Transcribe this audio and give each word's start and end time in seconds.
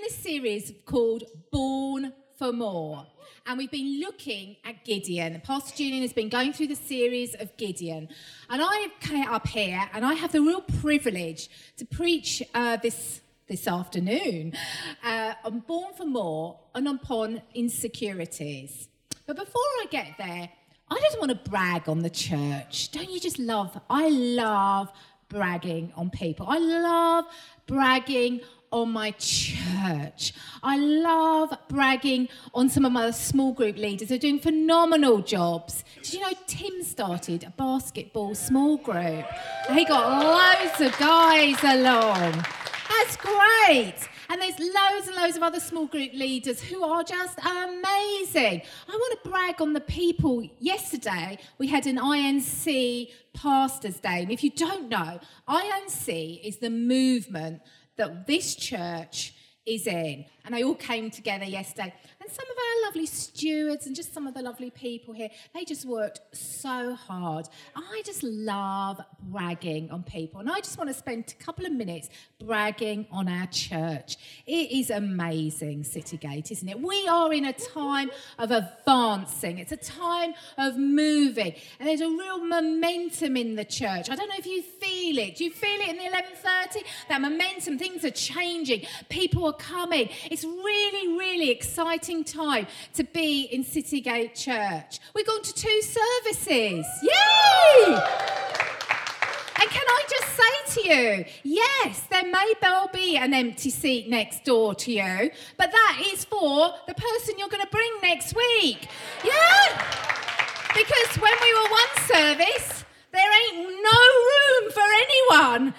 in 0.00 0.04
this 0.04 0.16
series 0.16 0.72
called 0.86 1.24
Born 1.50 2.14
for 2.38 2.52
More. 2.52 3.06
And 3.46 3.58
we've 3.58 3.70
been 3.70 4.00
looking 4.00 4.56
at 4.64 4.82
Gideon. 4.82 5.42
Pastor 5.44 5.76
Julian 5.76 6.00
has 6.00 6.14
been 6.14 6.30
going 6.30 6.54
through 6.54 6.68
the 6.68 6.76
series 6.76 7.34
of 7.34 7.54
Gideon. 7.58 8.08
And 8.48 8.62
I 8.64 8.86
came 9.00 9.28
up 9.28 9.46
here 9.46 9.90
and 9.92 10.06
I 10.06 10.14
have 10.14 10.32
the 10.32 10.40
real 10.40 10.62
privilege 10.62 11.50
to 11.76 11.84
preach 11.84 12.42
uh, 12.54 12.78
this, 12.78 13.20
this 13.46 13.68
afternoon 13.68 14.54
uh, 15.04 15.34
on 15.44 15.60
Born 15.60 15.92
for 15.92 16.06
More 16.06 16.58
and 16.74 16.88
upon 16.88 17.42
insecurities. 17.54 18.88
But 19.26 19.36
before 19.36 19.62
I 19.82 19.86
get 19.90 20.14
there, 20.16 20.48
I 20.88 20.98
just 21.00 21.18
want 21.18 21.30
to 21.30 21.50
brag 21.50 21.90
on 21.90 22.00
the 22.00 22.10
church. 22.10 22.90
Don't 22.90 23.10
you 23.10 23.20
just 23.20 23.38
love? 23.38 23.78
I 23.90 24.08
love 24.08 24.90
bragging 25.28 25.92
on 25.94 26.08
people. 26.08 26.46
I 26.48 26.58
love 26.58 27.26
bragging 27.66 28.40
on 28.72 28.92
my 28.92 29.10
church. 29.12 30.32
I 30.62 30.76
love 30.76 31.52
bragging 31.68 32.28
on 32.54 32.68
some 32.68 32.84
of 32.84 32.92
my 32.92 33.10
small 33.10 33.52
group 33.52 33.76
leaders. 33.76 34.08
They're 34.08 34.18
doing 34.18 34.38
phenomenal 34.38 35.18
jobs. 35.18 35.84
Did 36.02 36.14
you 36.14 36.20
know 36.20 36.32
Tim 36.46 36.82
started 36.82 37.44
a 37.44 37.50
basketball 37.50 38.34
small 38.34 38.76
group? 38.76 39.26
He 39.72 39.84
got 39.84 40.22
loads 40.22 40.80
of 40.80 40.98
guys 40.98 41.62
along. 41.64 42.44
That's 42.88 43.16
great. 43.16 43.94
And 44.28 44.40
there's 44.40 44.60
loads 44.60 45.08
and 45.08 45.16
loads 45.16 45.36
of 45.36 45.42
other 45.42 45.58
small 45.58 45.86
group 45.86 46.12
leaders 46.12 46.60
who 46.62 46.84
are 46.84 47.02
just 47.02 47.36
amazing. 47.40 48.62
I 48.88 48.92
want 48.92 49.22
to 49.22 49.28
brag 49.28 49.60
on 49.60 49.72
the 49.72 49.80
people. 49.80 50.48
Yesterday, 50.60 51.38
we 51.58 51.66
had 51.66 51.86
an 51.88 51.96
INC 51.96 53.10
Pastors' 53.32 53.98
Day. 53.98 54.22
And 54.22 54.30
if 54.30 54.44
you 54.44 54.50
don't 54.50 54.88
know, 54.88 55.18
INC 55.48 56.44
is 56.44 56.58
the 56.58 56.70
movement 56.70 57.60
that 58.00 58.26
this 58.26 58.54
church 58.54 59.34
is 59.66 59.86
in. 59.86 60.24
And 60.44 60.54
they 60.54 60.64
all 60.64 60.74
came 60.74 61.10
together 61.10 61.44
yesterday. 61.44 61.92
Some 62.32 62.46
of 62.50 62.56
our 62.56 62.86
lovely 62.86 63.06
stewards 63.06 63.86
and 63.86 63.96
just 63.96 64.14
some 64.14 64.26
of 64.26 64.34
the 64.34 64.42
lovely 64.42 64.70
people 64.70 65.14
here, 65.14 65.30
they 65.54 65.64
just 65.64 65.84
worked 65.84 66.20
so 66.32 66.94
hard. 66.94 67.46
I 67.74 68.02
just 68.04 68.22
love 68.22 69.00
bragging 69.22 69.90
on 69.90 70.02
people. 70.02 70.40
And 70.40 70.50
I 70.50 70.60
just 70.60 70.78
want 70.78 70.88
to 70.88 70.94
spend 70.94 71.34
a 71.38 71.44
couple 71.44 71.66
of 71.66 71.72
minutes 71.72 72.08
bragging 72.38 73.06
on 73.10 73.28
our 73.28 73.46
church. 73.46 74.16
It 74.46 74.70
is 74.70 74.90
amazing, 74.90 75.82
Citygate, 75.82 76.50
isn't 76.50 76.68
it? 76.68 76.80
We 76.80 77.06
are 77.08 77.32
in 77.32 77.44
a 77.44 77.52
time 77.52 78.10
of 78.38 78.50
advancing. 78.50 79.58
It's 79.58 79.72
a 79.72 79.76
time 79.76 80.34
of 80.56 80.76
moving. 80.76 81.54
And 81.78 81.88
there's 81.88 82.00
a 82.00 82.08
real 82.08 82.44
momentum 82.44 83.36
in 83.36 83.56
the 83.56 83.64
church. 83.64 84.08
I 84.08 84.14
don't 84.14 84.28
know 84.28 84.36
if 84.38 84.46
you 84.46 84.62
feel 84.62 85.18
it. 85.18 85.36
Do 85.36 85.44
you 85.44 85.50
feel 85.50 85.80
it 85.80 85.88
in 85.88 85.96
the 85.96 86.04
1130? 86.04 86.86
That 87.08 87.20
momentum, 87.20 87.78
things 87.78 88.04
are 88.04 88.10
changing. 88.10 88.86
People 89.08 89.46
are 89.46 89.52
coming. 89.52 90.08
It's 90.30 90.44
really, 90.44 91.18
really 91.18 91.50
exciting 91.50 92.19
time 92.24 92.66
to 92.94 93.04
be 93.04 93.42
in 93.42 93.64
Citygate 93.64 94.34
Church. 94.34 95.00
We've 95.14 95.26
gone 95.26 95.42
to 95.42 95.54
two 95.54 95.82
services. 95.82 96.86
Yay! 97.02 97.98
And 99.60 99.68
can 99.68 99.84
I 99.86 100.04
just 100.08 100.28
say 100.36 100.80
to 100.80 100.88
you, 100.88 101.24
yes, 101.42 102.00
there 102.10 102.24
may 102.24 102.54
well 102.62 102.88
be 102.92 103.18
an 103.18 103.34
empty 103.34 103.68
seat 103.68 104.08
next 104.08 104.44
door 104.44 104.74
to 104.76 104.90
you, 104.90 105.30
but 105.58 105.70
that 105.70 106.02
is 106.12 106.24
for 106.24 106.72
the 106.86 106.94
person 106.94 107.34
you're 107.38 107.48
going 107.48 107.62
to 107.62 107.70
bring 107.70 107.92
next 108.02 108.34
week. 108.34 108.88
Yeah? 109.22 110.10
Because 110.74 111.16
when 111.16 111.32
we 111.42 111.54
were 111.54 111.68
one 111.68 112.06
service, 112.06 112.84
there 113.12 113.30
ain't 113.42 113.68
no 113.82 114.00
room 114.30 114.72
for 114.72 114.80
anyone. 114.80 115.74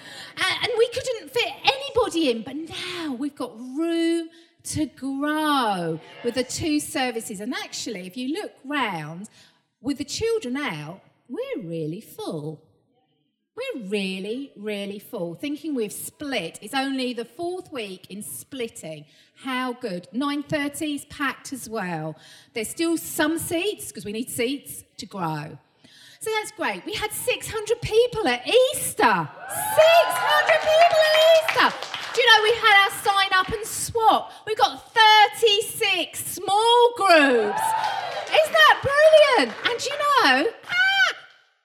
And 0.62 0.72
we 0.78 0.88
couldn't 0.88 1.30
fit 1.30 1.52
anybody 1.64 2.30
in, 2.30 2.42
but 2.42 2.54
now 2.56 3.14
we've 3.14 3.34
got 3.34 3.58
room 3.58 4.28
to 4.64 4.86
grow 4.86 6.00
with 6.24 6.34
the 6.34 6.44
two 6.44 6.80
services. 6.80 7.40
And 7.40 7.54
actually, 7.54 8.06
if 8.06 8.16
you 8.16 8.34
look 8.34 8.52
round, 8.64 9.28
with 9.80 9.98
the 9.98 10.04
children 10.04 10.56
out, 10.56 11.00
we're 11.28 11.62
really 11.62 12.00
full. 12.00 12.62
We're 13.54 13.84
really, 13.88 14.52
really 14.56 14.98
full. 14.98 15.34
Thinking 15.34 15.74
we've 15.74 15.92
split. 15.92 16.58
It's 16.62 16.74
only 16.74 17.12
the 17.12 17.24
fourth 17.24 17.70
week 17.70 18.06
in 18.10 18.22
splitting. 18.22 19.04
How 19.34 19.74
good. 19.74 20.08
9.30 20.14 20.94
is 20.94 21.04
packed 21.06 21.52
as 21.52 21.68
well. 21.68 22.16
There's 22.54 22.68
still 22.68 22.96
some 22.96 23.38
seats, 23.38 23.88
because 23.88 24.04
we 24.04 24.12
need 24.12 24.30
seats 24.30 24.84
to 24.96 25.06
grow. 25.06 25.58
So 26.20 26.30
that's 26.30 26.52
great. 26.52 26.86
We 26.86 26.94
had 26.94 27.10
600 27.10 27.82
people 27.82 28.28
at 28.28 28.46
Easter. 28.46 29.02
600 29.02 29.28
people 30.60 30.98
at 31.08 31.70
Easter. 31.72 31.91
Do 32.14 32.20
you 32.20 32.26
know 32.26 32.42
we 32.42 32.54
had 32.56 32.84
our 32.84 32.90
sign 32.90 33.40
up 33.40 33.48
and 33.48 33.66
swap? 33.66 34.32
We've 34.46 34.58
got 34.58 34.92
36 34.92 36.18
small 36.24 36.92
groups. 36.96 37.62
Isn't 38.28 38.52
that 38.52 38.80
brilliant? 38.82 39.56
And 39.64 39.78
do 39.78 39.90
you 39.90 39.98
know, 39.98 40.52
ah, 40.68 41.14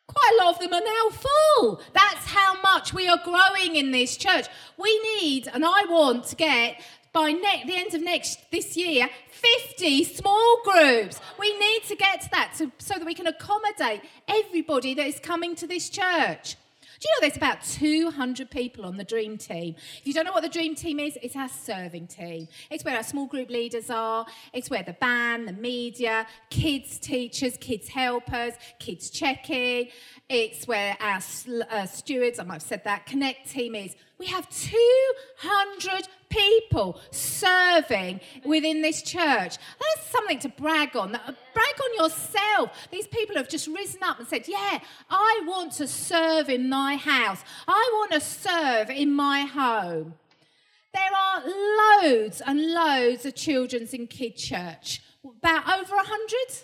quite 0.08 0.32
a 0.40 0.44
lot 0.44 0.56
of 0.56 0.60
them 0.60 0.74
are 0.74 0.82
now 0.82 1.10
full. 1.10 1.82
That's 1.94 2.26
how 2.28 2.62
much 2.62 2.94
we 2.94 3.10
are 3.10 3.20
growing 3.24 3.76
in 3.76 3.92
this 3.92 4.16
church. 4.16 4.46
We 4.78 5.00
need, 5.20 5.50
and 5.54 5.66
I 5.66 5.84
want 5.84 6.26
to 6.26 6.36
get 6.36 6.82
by 7.12 7.32
ne- 7.32 7.64
the 7.66 7.76
end 7.76 7.94
of 7.94 8.02
next 8.02 8.50
this 8.52 8.78
year 8.78 9.10
50 9.32 10.04
small 10.06 10.62
groups. 10.64 11.20
We 11.38 11.58
need 11.58 11.84
to 11.88 11.96
get 11.96 12.22
to 12.22 12.30
that 12.32 12.54
so 12.56 12.94
that 12.94 13.06
we 13.06 13.14
can 13.14 13.28
accommodate 13.28 14.02
everybody 14.28 14.94
that 14.94 15.08
is 15.08 15.20
coming 15.20 15.56
to 15.56 15.68
this 15.68 15.90
church. 15.90 16.56
Do 17.00 17.08
you 17.08 17.16
know 17.16 17.28
there's 17.28 17.38
about 17.38 17.62
200 17.62 18.50
people 18.50 18.86
on 18.86 18.98
the 18.98 19.04
Dream 19.04 19.38
Team? 19.38 19.76
If 20.00 20.08
you 20.08 20.14
don't 20.14 20.26
know 20.26 20.32
what 20.32 20.44
the 20.44 20.50
Dream 20.50 20.74
Team 20.74 21.00
is, 21.00 21.18
it's 21.22 21.36
our 21.36 21.50
serving 21.50 22.08
team. 22.08 22.48
It's 22.72 22.84
where 22.84 22.96
our 22.96 23.04
small 23.04 23.28
group 23.28 23.50
leaders 23.50 23.90
are, 23.90 24.26
it's 24.52 24.70
where 24.70 24.84
the 24.84 24.94
band, 24.94 25.48
the 25.48 25.54
media, 25.54 26.26
kids 26.50 26.98
teachers, 26.98 27.58
kids 27.58 27.88
helpers, 27.88 28.54
kids 28.80 29.10
checking, 29.12 29.90
it's 30.30 30.68
where 30.68 30.98
our 31.00 31.22
uh, 31.70 31.86
stewards, 31.86 32.40
I 32.40 32.44
might 32.44 32.54
have 32.56 32.62
said 32.64 32.84
that, 32.86 33.06
Connect 33.06 33.50
team 33.50 33.76
is. 33.76 33.96
We 34.18 34.26
have 34.28 34.50
200 34.50 36.08
people 36.30 37.00
serving 37.12 38.20
within 38.46 38.82
this 38.82 39.02
church. 39.02 39.58
That's 39.58 40.10
something 40.10 40.40
to 40.40 40.50
brag 40.50 40.96
on. 40.96 41.12
Brag 41.12 41.82
on 41.84 42.04
yourself. 42.04 42.72
These 42.92 43.08
people 43.08 43.36
have 43.36 43.50
just 43.50 43.68
risen 43.68 44.04
up 44.04 44.20
and 44.20 44.28
said, 44.28 44.48
Yeah, 44.48 44.80
I 45.10 45.44
want 45.46 45.74
to 45.74 45.88
serve 45.88 46.50
in 46.50 46.70
my 46.70 46.96
house, 46.96 47.44
I 47.68 47.90
want 47.94 48.12
to 48.12 48.22
serve 48.22 48.90
in 48.90 49.14
my 49.14 49.42
home. 49.42 50.16
There 50.94 51.04
are 51.16 52.04
loads 52.04 52.42
and 52.42 52.74
loads 52.74 53.26
of 53.26 53.36
children's 53.36 53.94
and 53.94 54.10
kid 54.10 54.36
church. 54.36 55.02
About 55.24 55.80
over 55.80 55.96
100? 55.96 56.64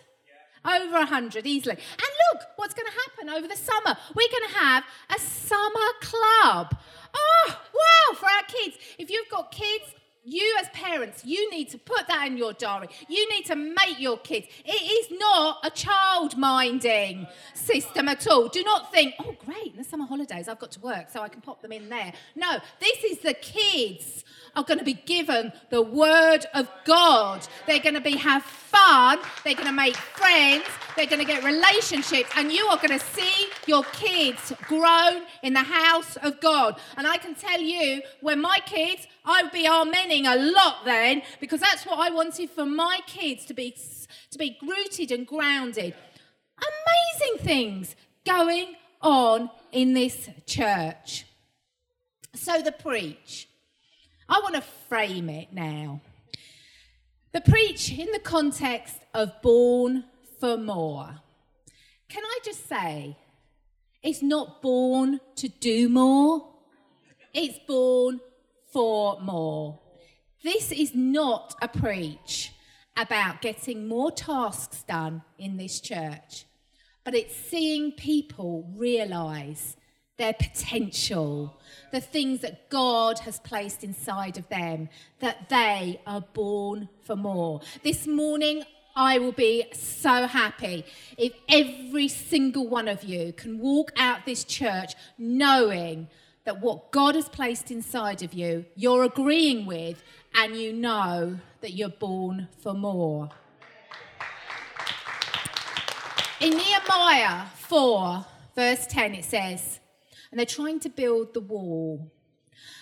Over 0.65 0.99
100 0.99 1.45
easily. 1.45 1.75
And 1.75 2.11
look 2.33 2.47
what's 2.55 2.73
going 2.73 2.87
to 2.87 2.97
happen 3.05 3.29
over 3.29 3.47
the 3.47 3.57
summer. 3.57 3.97
We're 4.15 4.31
going 4.31 4.49
to 4.49 4.59
have 4.59 4.83
a 5.15 5.19
summer 5.19 5.89
club. 6.01 6.75
Oh, 7.15 7.59
wow, 7.73 8.15
for 8.15 8.25
our 8.25 8.43
kids. 8.47 8.77
If 8.97 9.09
you've 9.09 9.29
got 9.29 9.51
kids, 9.51 9.85
you 10.25 10.55
as 10.61 10.69
parents, 10.69 11.25
you 11.25 11.51
need 11.51 11.69
to 11.69 11.77
put 11.77 12.07
that 12.07 12.27
in 12.27 12.37
your 12.37 12.53
diary. 12.53 12.87
You 13.09 13.29
need 13.29 13.45
to 13.47 13.55
make 13.55 13.99
your 13.99 14.17
kids. 14.17 14.47
It 14.63 14.71
is 15.11 15.19
not 15.19 15.59
a 15.65 15.69
child 15.69 16.37
minding 16.37 17.27
system 17.53 18.07
at 18.07 18.25
all. 18.27 18.47
Do 18.47 18.63
not 18.63 18.91
think, 18.91 19.15
oh, 19.19 19.35
great, 19.45 19.71
in 19.71 19.77
the 19.77 19.83
summer 19.83 20.05
holidays, 20.05 20.47
I've 20.47 20.59
got 20.59 20.71
to 20.71 20.79
work, 20.79 21.09
so 21.11 21.21
I 21.21 21.27
can 21.27 21.41
pop 21.41 21.61
them 21.61 21.73
in 21.73 21.89
there. 21.89 22.13
No, 22.35 22.59
this 22.79 23.03
is 23.03 23.19
the 23.19 23.33
kids 23.33 24.23
are 24.55 24.63
going 24.63 24.79
to 24.79 24.85
be 24.85 24.93
given 24.93 25.51
the 25.69 25.81
word 25.81 26.45
of 26.53 26.69
God. 26.85 27.47
They're 27.67 27.79
going 27.79 27.95
to 27.95 28.01
be 28.01 28.17
have 28.17 28.43
fun. 28.43 29.19
They're 29.43 29.55
going 29.55 29.67
to 29.67 29.73
make 29.73 29.95
friends. 29.95 30.65
They're 30.95 31.07
going 31.07 31.19
to 31.19 31.25
get 31.25 31.43
relationships, 31.43 32.29
and 32.37 32.51
you 32.51 32.65
are 32.67 32.77
going 32.77 32.97
to 32.97 33.03
see 33.03 33.47
your 33.65 33.83
kids 33.85 34.53
grown 34.67 35.23
in 35.41 35.53
the 35.53 35.63
house 35.63 36.17
of 36.17 36.39
God. 36.39 36.79
And 36.97 37.07
I 37.07 37.17
can 37.17 37.33
tell 37.33 37.59
you, 37.59 38.01
when 38.21 38.41
my 38.41 38.59
kids, 38.65 39.07
I 39.25 39.41
would 39.41 39.51
be 39.51 39.65
amening 39.65 40.25
a 40.25 40.51
lot 40.51 40.85
then, 40.85 41.23
because 41.39 41.61
that's 41.61 41.85
what 41.85 41.99
I 41.99 42.13
wanted 42.13 42.49
for 42.51 42.65
my 42.65 42.99
kids 43.07 43.45
to 43.45 43.53
be 43.53 43.75
to 44.31 44.37
be 44.37 44.57
rooted 44.61 45.11
and 45.11 45.25
grounded. 45.25 45.95
Amazing 46.57 47.45
things 47.45 47.95
going 48.25 48.75
on 49.01 49.49
in 49.71 49.93
this 49.93 50.29
church. 50.45 51.25
So 52.35 52.61
the 52.61 52.71
preach. 52.71 53.47
I 54.29 54.39
want 54.41 54.55
to 54.55 54.61
frame 54.61 55.29
it 55.29 55.51
now. 55.51 56.01
The 57.31 57.41
preach 57.41 57.91
in 57.91 58.11
the 58.11 58.19
context 58.19 58.97
of 59.13 59.41
born 59.41 60.05
for 60.39 60.57
more. 60.57 61.15
Can 62.09 62.23
I 62.23 62.39
just 62.45 62.67
say, 62.69 63.17
it's 64.01 64.21
not 64.21 64.61
born 64.61 65.19
to 65.35 65.47
do 65.47 65.89
more, 65.89 66.47
it's 67.33 67.57
born 67.67 68.19
for 68.71 69.19
more. 69.21 69.79
This 70.43 70.71
is 70.71 70.93
not 70.93 71.55
a 71.61 71.67
preach 71.67 72.51
about 72.95 73.41
getting 73.41 73.87
more 73.87 74.11
tasks 74.11 74.83
done 74.83 75.23
in 75.39 75.57
this 75.57 75.79
church, 75.79 76.45
but 77.03 77.15
it's 77.15 77.35
seeing 77.35 77.93
people 77.93 78.71
realize 78.75 79.75
their 80.17 80.33
potential, 80.33 81.59
the 81.91 82.01
things 82.01 82.41
that 82.41 82.69
God 82.69 83.19
has 83.19 83.39
placed 83.39 83.83
inside 83.83 84.37
of 84.37 84.47
them, 84.49 84.89
that 85.19 85.49
they 85.49 85.99
are 86.05 86.21
born 86.21 86.87
for 87.03 87.15
more. 87.15 87.61
This 87.83 88.05
morning, 88.05 88.63
I 88.95 89.17
will 89.17 89.31
be 89.31 89.65
so 89.73 90.27
happy 90.27 90.85
if 91.17 91.33
every 91.49 92.07
single 92.07 92.67
one 92.67 92.87
of 92.87 93.03
you 93.03 93.33
can 93.33 93.57
walk 93.57 93.91
out 93.97 94.25
this 94.25 94.43
church 94.43 94.93
knowing 95.17 96.07
that 96.45 96.61
what 96.61 96.91
God 96.91 97.15
has 97.15 97.27
placed 97.27 97.71
inside 97.71 98.21
of 98.21 98.33
you, 98.33 98.65
you're 98.75 99.03
agreeing 99.03 99.65
with, 99.65 100.03
and 100.35 100.55
you 100.55 100.73
know 100.73 101.39
that 101.61 101.73
you're 101.73 101.89
born 101.89 102.49
for 102.59 102.73
more. 102.73 103.29
In 106.39 106.51
Nehemiah 106.57 107.45
4, 107.55 108.25
verse 108.55 108.85
10, 108.87 109.15
it 109.15 109.25
says, 109.25 109.79
and 110.33 110.39
they're 110.39 110.47
trying 110.47 110.79
to 110.79 110.89
build 110.89 111.35
the 111.35 111.41
wall. 111.41 112.11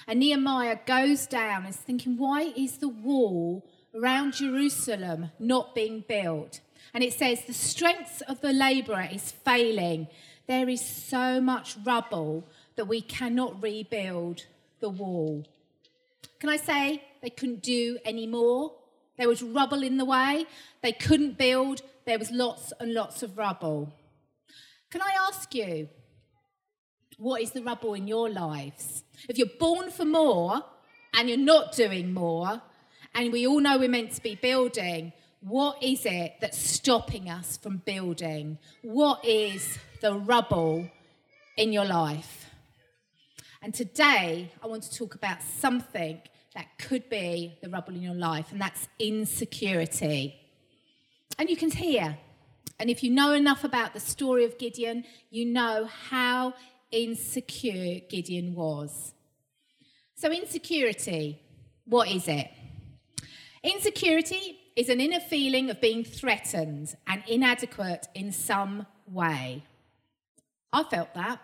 And 0.07 0.21
Nehemiah 0.21 0.79
goes 0.85 1.27
down 1.27 1.65
and 1.65 1.75
is 1.75 1.75
thinking, 1.75 2.17
why 2.17 2.53
is 2.55 2.77
the 2.77 2.87
wall 2.87 3.67
around 3.95 4.33
Jerusalem 4.33 5.31
not 5.39 5.75
being 5.75 6.03
built. 6.07 6.61
And 6.93 7.03
it 7.03 7.13
says, 7.13 7.45
the 7.45 7.53
strength 7.53 8.21
of 8.27 8.41
the 8.41 8.53
labourer 8.53 9.07
is 9.11 9.31
failing. 9.31 10.07
There 10.47 10.69
is 10.69 10.81
so 10.81 11.39
much 11.41 11.77
rubble 11.83 12.47
that 12.75 12.85
we 12.87 13.01
cannot 13.01 13.61
rebuild 13.61 14.45
the 14.79 14.89
wall. 14.89 15.45
Can 16.39 16.49
I 16.49 16.57
say 16.57 17.03
they 17.21 17.29
couldn't 17.29 17.63
do 17.63 17.99
any 18.03 18.27
more? 18.27 18.73
There 19.17 19.27
was 19.27 19.43
rubble 19.43 19.83
in 19.83 19.97
the 19.97 20.05
way. 20.05 20.45
They 20.81 20.91
couldn't 20.93 21.37
build. 21.37 21.81
There 22.05 22.17
was 22.17 22.31
lots 22.31 22.73
and 22.79 22.93
lots 22.93 23.21
of 23.23 23.37
rubble. 23.37 23.93
Can 24.89 25.01
I 25.01 25.15
ask 25.27 25.53
you, 25.53 25.87
what 27.21 27.39
is 27.39 27.51
the 27.51 27.61
rubble 27.61 27.93
in 27.93 28.07
your 28.07 28.29
lives? 28.29 29.03
If 29.29 29.37
you're 29.37 29.47
born 29.59 29.91
for 29.91 30.05
more 30.05 30.63
and 31.13 31.29
you're 31.29 31.37
not 31.37 31.73
doing 31.73 32.13
more, 32.13 32.61
and 33.13 33.31
we 33.31 33.45
all 33.45 33.59
know 33.59 33.77
we're 33.77 33.89
meant 33.89 34.13
to 34.13 34.23
be 34.23 34.33
building. 34.33 35.13
What 35.41 35.83
is 35.83 36.05
it 36.05 36.33
that's 36.41 36.57
stopping 36.57 37.29
us 37.29 37.57
from 37.57 37.77
building? 37.77 38.57
What 38.81 39.23
is 39.23 39.77
the 40.01 40.15
rubble 40.15 40.89
in 41.57 41.71
your 41.71 41.85
life? 41.85 42.49
And 43.61 43.71
today, 43.71 44.51
I 44.63 44.67
want 44.67 44.81
to 44.83 44.97
talk 44.97 45.13
about 45.13 45.43
something 45.43 46.21
that 46.55 46.65
could 46.79 47.07
be 47.07 47.55
the 47.61 47.69
rubble 47.69 47.93
in 47.93 48.01
your 48.01 48.15
life, 48.15 48.51
and 48.51 48.59
that's 48.59 48.87
insecurity. 48.97 50.35
And 51.37 51.49
you 51.51 51.55
can 51.55 51.69
hear, 51.69 52.17
and 52.79 52.89
if 52.89 53.03
you 53.03 53.11
know 53.11 53.33
enough 53.33 53.63
about 53.63 53.93
the 53.93 53.99
story 53.99 54.43
of 54.43 54.57
Gideon, 54.57 55.03
you 55.29 55.45
know 55.45 55.87
how 56.09 56.55
insecure 56.91 58.01
Gideon 58.09 58.53
was. 58.55 59.13
So, 60.15 60.31
insecurity, 60.31 61.41
what 61.85 62.09
is 62.09 62.27
it? 62.27 62.49
Insecurity 63.63 64.59
is 64.75 64.89
an 64.89 65.01
inner 65.01 65.19
feeling 65.19 65.69
of 65.69 65.81
being 65.81 66.03
threatened 66.03 66.95
and 67.07 67.23
inadequate 67.27 68.07
in 68.15 68.31
some 68.31 68.85
way. 69.07 69.63
I 70.73 70.83
felt 70.83 71.13
that. 71.15 71.39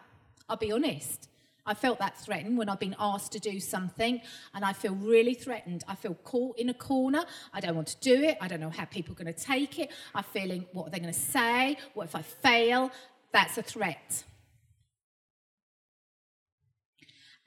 I'll 0.49 0.57
be 0.57 0.71
honest. 0.71 1.29
I 1.65 1.73
felt 1.73 2.00
that 2.00 2.17
threatened 2.17 2.57
when 2.57 2.69
I've 2.69 2.79
been 2.79 2.95
asked 2.97 3.33
to 3.33 3.39
do 3.39 3.59
something 3.59 4.21
and 4.53 4.63
I 4.63 4.71
feel 4.71 4.95
really 4.95 5.33
threatened. 5.33 5.83
I 5.85 5.95
feel 5.95 6.13
caught 6.23 6.57
in 6.57 6.69
a 6.69 6.73
corner. 6.73 7.25
I 7.53 7.59
don't 7.59 7.75
want 7.75 7.89
to 7.89 8.00
do 8.00 8.23
it. 8.23 8.38
I 8.39 8.47
don't 8.47 8.61
know 8.61 8.69
how 8.69 8.85
people 8.85 9.11
are 9.11 9.21
going 9.21 9.33
to 9.33 9.43
take 9.43 9.77
it. 9.77 9.91
I'm 10.15 10.23
feeling, 10.23 10.65
what 10.71 10.88
are 10.88 10.89
they 10.91 11.00
going 11.00 11.13
to 11.13 11.19
say? 11.19 11.77
What 11.93 12.05
if 12.05 12.15
I 12.15 12.21
fail? 12.21 12.89
That's 13.33 13.57
a 13.57 13.61
threat. 13.63 14.23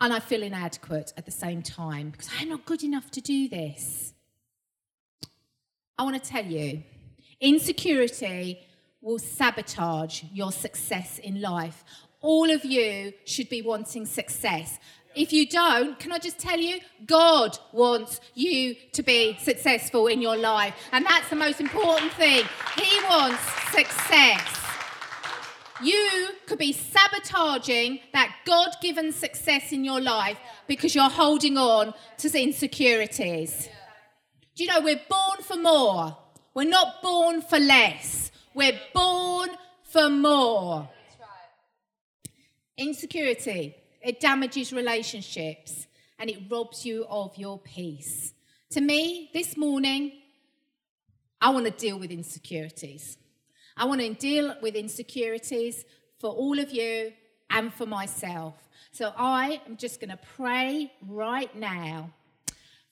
And 0.01 0.13
I 0.13 0.19
feel 0.21 0.43
inadequate 0.43 1.13
at 1.17 1.27
the 1.27 1.31
same 1.31 1.63
time 1.63 2.11
because 2.11 2.31
I'm 2.39 2.49
not 2.49 2.65
good 2.65 2.83
enough 2.83 3.11
to 3.13 3.21
do 3.21 3.49
this. 3.49 4.15
I 5.99 6.03
want 6.05 6.23
to 6.23 6.31
tell 6.31 6.45
you 6.45 6.83
insecurity 7.41 8.61
will 9.03 9.19
sabotage 9.19 10.25
your 10.33 10.53
success 10.53 11.19
in 11.19 11.41
life. 11.41 11.85
All 12.21 12.51
of 12.51 12.65
you 12.65 13.13
should 13.25 13.49
be 13.49 13.63
wanting 13.63 14.07
success. 14.07 14.79
If 15.15 15.33
you 15.33 15.47
don't, 15.49 15.99
can 15.99 16.13
I 16.13 16.19
just 16.19 16.39
tell 16.39 16.59
you, 16.59 16.79
God 17.05 17.59
wants 17.73 18.21
you 18.35 18.77
to 18.93 19.03
be 19.03 19.37
successful 19.41 20.07
in 20.07 20.23
your 20.23 20.37
life. 20.37 20.75
And 20.93 21.05
that's 21.05 21.29
the 21.29 21.37
most 21.37 21.61
important 21.61 22.13
thing. 22.13 22.45
He 22.77 23.01
wants 23.09 23.43
success. 23.73 24.60
You 25.83 26.31
could 26.47 26.59
be 26.59 26.73
sabotaging 26.73 28.01
that 28.13 28.35
God 28.45 28.77
given 28.83 29.13
success 29.13 29.73
in 29.73 29.85
your 29.85 30.01
life 30.01 30.37
because 30.67 30.95
you're 30.95 31.09
holding 31.09 31.57
on 31.57 31.95
to 32.19 32.43
insecurities. 32.43 33.69
Do 34.55 34.65
you 34.65 34.69
know 34.69 34.81
we're 34.81 35.01
born 35.09 35.43
for 35.43 35.57
more? 35.57 36.17
We're 36.55 36.69
not 36.69 37.03
born 37.03 37.41
for 37.41 37.59
less. 37.59 38.31
We're 38.55 38.79
born 38.93 39.51
for 39.85 40.11
more. 40.11 40.89
Insecurity, 42.77 43.75
it 44.03 44.21
damages 44.21 44.73
relationships 44.73 45.87
and 46.19 46.29
it 46.29 46.39
robs 46.51 46.85
you 46.85 47.07
of 47.09 47.37
your 47.39 47.59
peace. 47.59 48.35
To 48.71 48.81
me, 48.81 49.31
this 49.33 49.57
morning, 49.57 50.13
I 51.41 51.51
want 51.51 51.65
to 51.65 51.71
deal 51.71 51.99
with 51.99 52.11
insecurities. 52.11 53.17
I 53.81 53.87
want 53.87 54.01
to 54.01 54.15
deal 54.15 54.55
with 54.63 54.77
insecurities 54.77 55.85
for 56.21 56.31
all 56.31 56.59
of 56.61 56.71
you 56.71 57.13
and 57.51 57.75
for 57.75 57.87
myself. 57.87 58.55
So 58.93 59.13
I 59.17 59.61
am 59.67 59.77
just 59.77 59.99
going 60.01 60.11
to 60.11 60.21
pray 60.37 60.93
right 61.09 61.53
now 61.57 62.11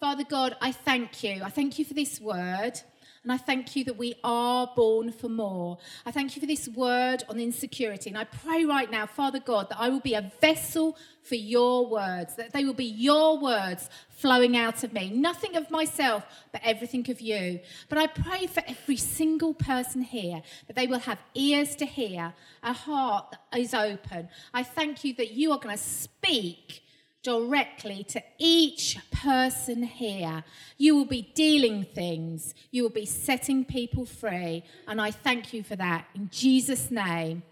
Father 0.00 0.23
God, 0.23 0.56
I 0.61 0.70
thank 0.70 1.25
you. 1.25 1.43
I 1.43 1.50
thank 1.50 1.76
you 1.76 1.85
for 1.85 1.93
this 1.93 2.20
word. 2.20 2.81
And 3.23 3.32
I 3.32 3.37
thank 3.37 3.75
you 3.75 3.85
that 3.85 3.97
we 3.97 4.15
are 4.23 4.70
born 4.75 5.12
for 5.12 5.29
more. 5.29 5.79
I 6.06 6.11
thank 6.11 6.37
you 6.37 6.41
for 6.41 6.47
this 6.47 6.69
word 6.69 7.25
on 7.29 7.41
insecurity. 7.41 8.11
And 8.11 8.19
I 8.19 8.25
pray 8.25 8.65
right 8.65 8.91
now, 8.91 9.06
Father 9.06 9.41
God, 9.41 9.69
that 9.70 9.81
I 9.81 9.88
will 9.88 10.00
be 10.00 10.15
a 10.15 10.31
vessel 10.41 10.97
for 11.23 11.35
your 11.35 11.87
words, 11.87 12.37
that 12.37 12.53
they 12.53 12.65
will 12.65 12.75
be 12.75 12.85
your 12.85 13.38
words 13.38 13.91
flowing 14.09 14.56
out 14.56 14.82
of 14.82 14.93
me. 14.93 15.11
Nothing 15.11 15.56
of 15.56 15.70
myself, 15.70 16.25
but 16.53 16.61
everything 16.65 17.09
of 17.11 17.20
you. 17.20 17.61
But 17.88 17.99
I 17.99 18.06
pray 18.06 18.47
for 18.47 18.62
every 18.67 18.97
single 18.97 19.55
person 19.55 20.03
here 20.03 20.43
that 20.67 20.76
they 20.76 20.87
will 20.87 21.00
have 21.00 21.19
ears 21.35 21.76
to 21.76 21.87
hear, 21.87 22.32
a 22.62 22.73
heart 22.73 23.37
that 23.53 23.61
is 23.61 23.75
open. 23.75 24.29
I 24.55 24.62
thank 24.62 25.05
you 25.05 25.14
that 25.14 25.32
you 25.32 25.53
are 25.53 25.59
going 25.59 25.76
to 25.76 25.82
speak 25.82 26.82
directly 27.23 28.05
to 28.05 28.23
each 28.38 28.99
person 29.11 29.82
here. 29.82 30.44
You 30.76 30.97
will 30.97 31.05
be 31.05 31.31
dealing 31.35 31.85
things, 31.85 32.55
you 32.70 32.82
will 32.82 32.90
be 32.90 33.07
setting 33.07 33.64
people 33.64 34.04
free, 34.04 34.64
and 34.87 35.00
I 35.00 35.11
thank 35.11 35.52
you 35.52 35.62
for 35.62 35.76
that. 35.76 36.07
In 36.14 36.31
Jesus' 36.33 36.90
name, 36.90 37.42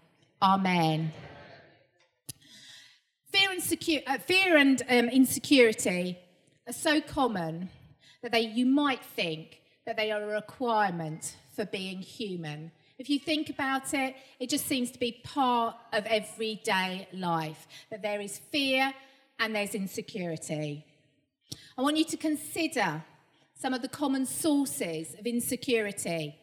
Amen. 0.41 1.11
Fear 3.31 3.51
and, 3.51 3.61
secu- 3.61 4.03
uh, 4.05 4.19
fear 4.19 4.55
and 4.55 4.81
um, 4.87 5.09
insecurity 5.09 6.17
are 6.67 6.73
so 6.73 7.01
common 7.01 7.69
that 8.21 8.31
they, 8.31 8.41
you 8.41 8.65
might 8.65 9.03
think 9.03 9.61
that 9.85 9.97
they 9.97 10.11
are 10.11 10.21
a 10.21 10.27
requirement 10.27 11.35
for 11.55 11.65
being 11.65 11.99
human. 12.01 12.71
If 12.99 13.09
you 13.09 13.19
think 13.19 13.49
about 13.49 13.93
it, 13.93 14.15
it 14.39 14.49
just 14.49 14.67
seems 14.67 14.91
to 14.91 14.99
be 14.99 15.21
part 15.23 15.75
of 15.91 16.05
everyday 16.05 17.07
life. 17.11 17.67
That 17.89 18.03
there 18.03 18.21
is 18.21 18.37
fear 18.37 18.93
and 19.39 19.55
there's 19.55 19.75
insecurity. 19.75 20.85
I 21.77 21.81
want 21.81 21.97
you 21.97 22.05
to 22.05 22.17
consider 22.17 23.03
some 23.53 23.73
of 23.73 23.81
the 23.81 23.87
common 23.87 24.25
sources 24.25 25.15
of 25.17 25.25
insecurity. 25.25 26.35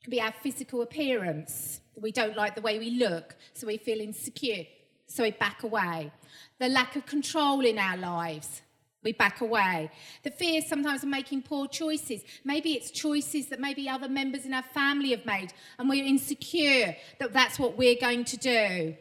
It 0.00 0.04
could 0.04 0.10
be 0.10 0.20
our 0.20 0.32
physical 0.42 0.82
appearance. 0.82 1.80
We 2.00 2.12
don't 2.12 2.36
like 2.36 2.54
the 2.54 2.60
way 2.60 2.78
we 2.78 2.90
look, 2.90 3.36
so 3.54 3.66
we 3.66 3.76
feel 3.76 4.00
insecure, 4.00 4.64
so 5.06 5.22
we 5.24 5.32
back 5.32 5.62
away. 5.62 6.12
The 6.58 6.68
lack 6.68 6.96
of 6.96 7.06
control 7.06 7.60
in 7.64 7.78
our 7.78 7.96
lives, 7.96 8.62
we 9.02 9.12
back 9.12 9.40
away. 9.40 9.90
The 10.22 10.30
fear 10.30 10.60
sometimes 10.60 11.02
of 11.02 11.08
making 11.08 11.42
poor 11.42 11.66
choices. 11.66 12.22
Maybe 12.44 12.72
it's 12.72 12.90
choices 12.90 13.46
that 13.48 13.60
maybe 13.60 13.88
other 13.88 14.08
members 14.08 14.44
in 14.44 14.54
our 14.54 14.62
family 14.62 15.10
have 15.10 15.26
made, 15.26 15.52
and 15.78 15.88
we're 15.88 16.04
insecure 16.04 16.96
that 17.18 17.32
that's 17.32 17.58
what 17.58 17.76
we're 17.76 18.00
going 18.00 18.24
to 18.24 18.36
do 18.36 18.96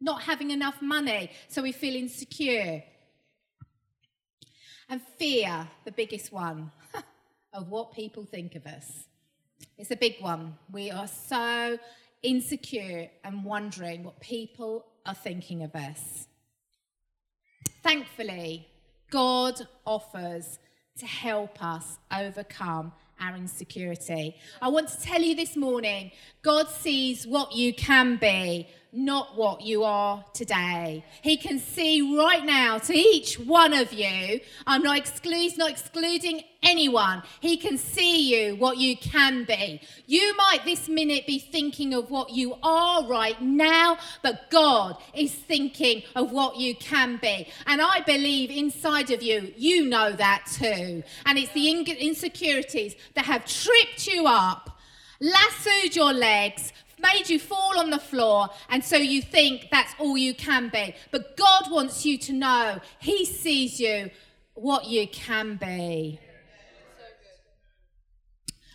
not 0.00 0.22
having 0.22 0.50
enough 0.50 0.80
money, 0.82 1.30
so 1.48 1.62
we 1.62 1.72
feel 1.72 1.94
insecure. 1.94 2.82
And 4.88 5.00
fear, 5.18 5.68
the 5.84 5.92
biggest 5.92 6.32
one, 6.32 6.70
of 7.52 7.68
what 7.68 7.92
people 7.92 8.24
think 8.24 8.54
of 8.54 8.66
us. 8.66 9.04
It's 9.78 9.90
a 9.90 9.96
big 9.96 10.20
one. 10.20 10.56
We 10.70 10.90
are 10.90 11.08
so 11.08 11.78
insecure 12.22 13.08
and 13.24 13.44
wondering 13.44 14.04
what 14.04 14.20
people 14.20 14.86
are 15.04 15.14
thinking 15.14 15.62
of 15.62 15.74
us. 15.74 16.26
Thankfully, 17.82 18.68
God 19.10 19.66
offers 19.86 20.58
to 20.98 21.06
help 21.06 21.62
us 21.62 21.98
overcome 22.12 22.92
our 23.20 23.36
insecurity. 23.36 24.36
I 24.60 24.68
want 24.68 24.88
to 24.88 25.00
tell 25.00 25.20
you 25.20 25.34
this 25.34 25.56
morning 25.56 26.10
God 26.42 26.68
sees 26.68 27.26
what 27.26 27.54
you 27.54 27.72
can 27.72 28.16
be, 28.16 28.68
not 28.96 29.36
what 29.36 29.60
you 29.60 29.84
are 29.84 30.24
today. 30.32 31.04
He 31.22 31.36
can 31.36 31.58
see 31.58 32.16
right 32.16 32.44
now 32.44 32.78
to 32.78 32.94
each 32.94 33.38
one 33.38 33.74
of 33.74 33.92
you. 33.92 34.40
I'm 34.66 34.82
not, 34.82 34.98
exclu- 34.98 35.56
not 35.58 35.70
excluding 35.70 36.42
anyone. 36.62 37.22
He 37.40 37.56
can 37.56 37.76
see 37.78 38.28
you 38.34 38.56
what 38.56 38.78
you 38.78 38.96
can 38.96 39.44
be. 39.44 39.80
You 40.06 40.34
might 40.36 40.64
this 40.64 40.88
minute 40.88 41.26
be 41.26 41.38
thinking 41.38 41.94
of 41.94 42.10
what 42.10 42.30
you 42.30 42.56
are 42.62 43.06
right 43.06 43.40
now, 43.40 43.98
but 44.22 44.50
God 44.50 44.96
is 45.14 45.32
thinking 45.32 46.02
of 46.14 46.32
what 46.32 46.56
you 46.56 46.74
can 46.74 47.18
be. 47.18 47.48
And 47.66 47.82
I 47.82 48.00
believe 48.00 48.50
inside 48.50 49.10
of 49.10 49.22
you, 49.22 49.52
you 49.56 49.86
know 49.86 50.12
that 50.12 50.46
too. 50.50 51.02
And 51.26 51.38
it's 51.38 51.52
the 51.52 51.70
insecurities 51.70 52.96
that 53.14 53.26
have 53.26 53.44
tripped 53.44 54.06
you 54.06 54.26
up, 54.26 54.70
lassoed 55.20 55.94
your 55.94 56.12
legs, 56.12 56.72
made 56.98 57.28
you 57.28 57.38
fall 57.38 57.78
on 57.78 57.90
the 57.90 57.98
floor, 57.98 58.48
and 58.68 58.84
so 58.84 58.96
you 58.96 59.22
think 59.22 59.68
that's 59.70 59.94
all 59.98 60.16
you 60.16 60.34
can 60.34 60.68
be. 60.68 60.94
But 61.10 61.36
God 61.36 61.70
wants 61.70 62.04
you 62.04 62.18
to 62.18 62.32
know 62.32 62.80
He 62.98 63.24
sees 63.24 63.78
you 63.80 64.10
what 64.54 64.86
you 64.86 65.06
can 65.06 65.56
be. 65.56 66.18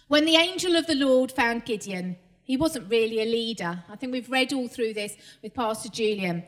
When 0.08 0.25
the 0.25 0.36
angel 0.36 0.75
of 0.75 0.88
the 0.88 0.96
Lord 0.96 1.32
found 1.32 1.66
Gideon, 1.66 2.18
he 2.44 2.58
wasn't 2.58 2.90
really 2.90 3.22
a 3.22 3.25
leader. 3.25 3.84
I 3.90 3.96
think 3.96 4.12
we've 4.12 4.30
read 4.30 4.51
all 4.51 4.68
through 4.68 4.94
this 4.94 5.16
with 5.42 5.54
Pastor 5.54 5.88
Julian. 5.88 6.44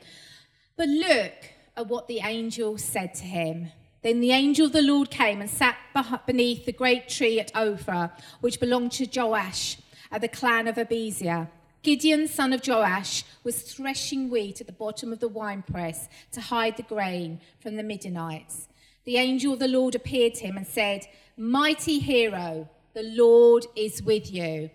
But 0.76 0.90
look 0.90 1.32
at 1.78 1.88
what 1.88 2.10
the 2.10 2.20
angel 2.20 2.78
said 2.78 3.14
to 3.16 3.24
him. 3.24 3.72
Then 4.02 4.20
the 4.20 4.32
angel 4.32 4.66
of 4.66 4.74
the 4.74 4.82
Lord 4.82 5.10
came 5.10 5.40
and 5.40 5.50
sat 5.50 5.78
beneath 6.26 6.66
the 6.66 6.74
great 6.74 7.08
tree 7.08 7.40
at 7.40 7.54
Ophrah, 7.54 8.12
which 8.42 8.60
belonged 8.60 8.92
to 8.94 9.08
Joash, 9.08 9.78
of 10.12 10.20
the 10.20 10.28
clan 10.28 10.68
of 10.68 10.76
Abiezer. 10.76 11.48
Gideon, 11.84 12.30
son 12.30 12.54
of 12.54 12.66
Joash, 12.66 13.26
was 13.44 13.62
threshing 13.62 14.30
wheat 14.30 14.62
at 14.62 14.68
the 14.68 14.74
bottom 14.74 15.12
of 15.12 15.20
the 15.20 15.28
winepress 15.28 16.08
to 16.32 16.40
hide 16.40 16.78
the 16.78 16.84
grain 16.84 17.42
from 17.60 17.76
the 17.76 17.84
Midianites. 17.84 18.70
The 19.04 19.18
angel 19.18 19.52
of 19.54 19.60
the 19.60 19.68
Lord 19.68 19.94
appeared 19.94 20.36
to 20.36 20.48
him 20.48 20.56
and 20.56 20.66
said, 20.66 21.06
Mighty 21.36 22.00
hero, 22.00 22.70
the 22.94 23.04
Lord 23.04 23.66
is 23.76 24.02
with 24.02 24.32
you. 24.32 24.70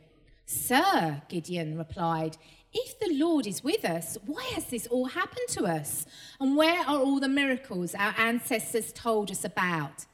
Sir, 0.45 1.23
Gideon 1.31 1.79
replied, 1.79 2.37
if 2.75 3.01
the 3.01 3.15
Lord 3.15 3.47
is 3.47 3.65
with 3.65 3.87
us, 3.87 4.19
why 4.27 4.45
has 4.55 4.67
this 4.67 4.87
all 4.89 5.07
happened 5.07 5.49
to 5.49 5.65
us? 5.65 6.05
And 6.39 6.57
where 6.57 6.81
are 6.83 6.99
all 6.99 7.21
the 7.21 7.29
miracles 7.29 7.95
our 7.95 8.15
ancestors 8.19 8.93
told 8.93 9.31
us 9.31 9.45
about? 9.45 10.05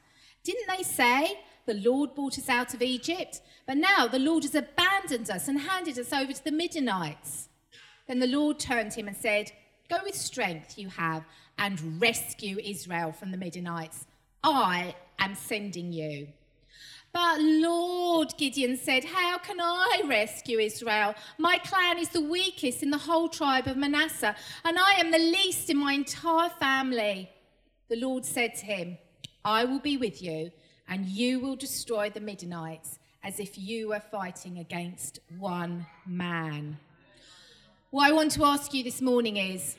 Didn't 0.45 0.67
they 0.77 0.83
say, 0.83 1.39
The 1.65 1.75
Lord 1.75 2.13
brought 2.13 2.37
us 2.37 2.49
out 2.49 2.73
of 2.73 2.81
Egypt? 2.81 3.41
But 3.65 3.77
now 3.77 4.07
the 4.07 4.19
Lord 4.19 4.43
has 4.43 4.55
abandoned 4.55 5.29
us 5.29 5.47
and 5.47 5.59
handed 5.59 5.97
us 5.97 6.13
over 6.13 6.31
to 6.31 6.43
the 6.43 6.51
Midianites. 6.51 7.49
Then 8.07 8.19
the 8.19 8.27
Lord 8.27 8.59
turned 8.59 8.91
to 8.91 8.99
him 8.99 9.07
and 9.07 9.17
said, 9.17 9.51
Go 9.89 9.97
with 10.03 10.15
strength 10.15 10.77
you 10.77 10.89
have 10.89 11.23
and 11.57 12.01
rescue 12.01 12.57
Israel 12.63 13.11
from 13.11 13.31
the 13.31 13.37
Midianites. 13.37 14.05
I 14.43 14.95
am 15.19 15.35
sending 15.35 15.91
you. 15.91 16.27
But 17.15 17.39
Lord, 17.39 18.33
Gideon 18.37 18.75
said, 18.75 19.05
How 19.05 19.37
can 19.37 19.61
I 19.61 20.01
rescue 20.05 20.59
Israel? 20.59 21.15
My 21.37 21.57
clan 21.59 21.97
is 21.97 22.09
the 22.09 22.21
weakest 22.21 22.83
in 22.83 22.89
the 22.89 22.97
whole 22.97 23.29
tribe 23.29 23.67
of 23.67 23.77
Manasseh, 23.77 24.35
and 24.65 24.77
I 24.77 24.95
am 24.99 25.11
the 25.11 25.17
least 25.17 25.69
in 25.69 25.77
my 25.77 25.93
entire 25.93 26.49
family. 26.49 27.29
The 27.87 27.95
Lord 27.95 28.25
said 28.25 28.55
to 28.55 28.65
him, 28.65 28.97
I 29.45 29.63
will 29.63 29.79
be 29.79 29.95
with 29.95 30.21
you, 30.21 30.51
and 30.87 31.05
you 31.05 31.39
will 31.39 31.55
destroy 31.55 32.09
the 32.09 32.19
Midianites 32.19 32.99
as 33.23 33.39
if 33.39 33.57
you 33.57 33.89
were 33.89 33.99
fighting 33.99 34.59
against 34.59 35.19
one 35.37 35.85
man. 36.05 36.77
What 37.89 38.07
I 38.07 38.11
want 38.11 38.31
to 38.31 38.45
ask 38.45 38.73
you 38.73 38.83
this 38.83 39.01
morning 39.01 39.37
is 39.37 39.75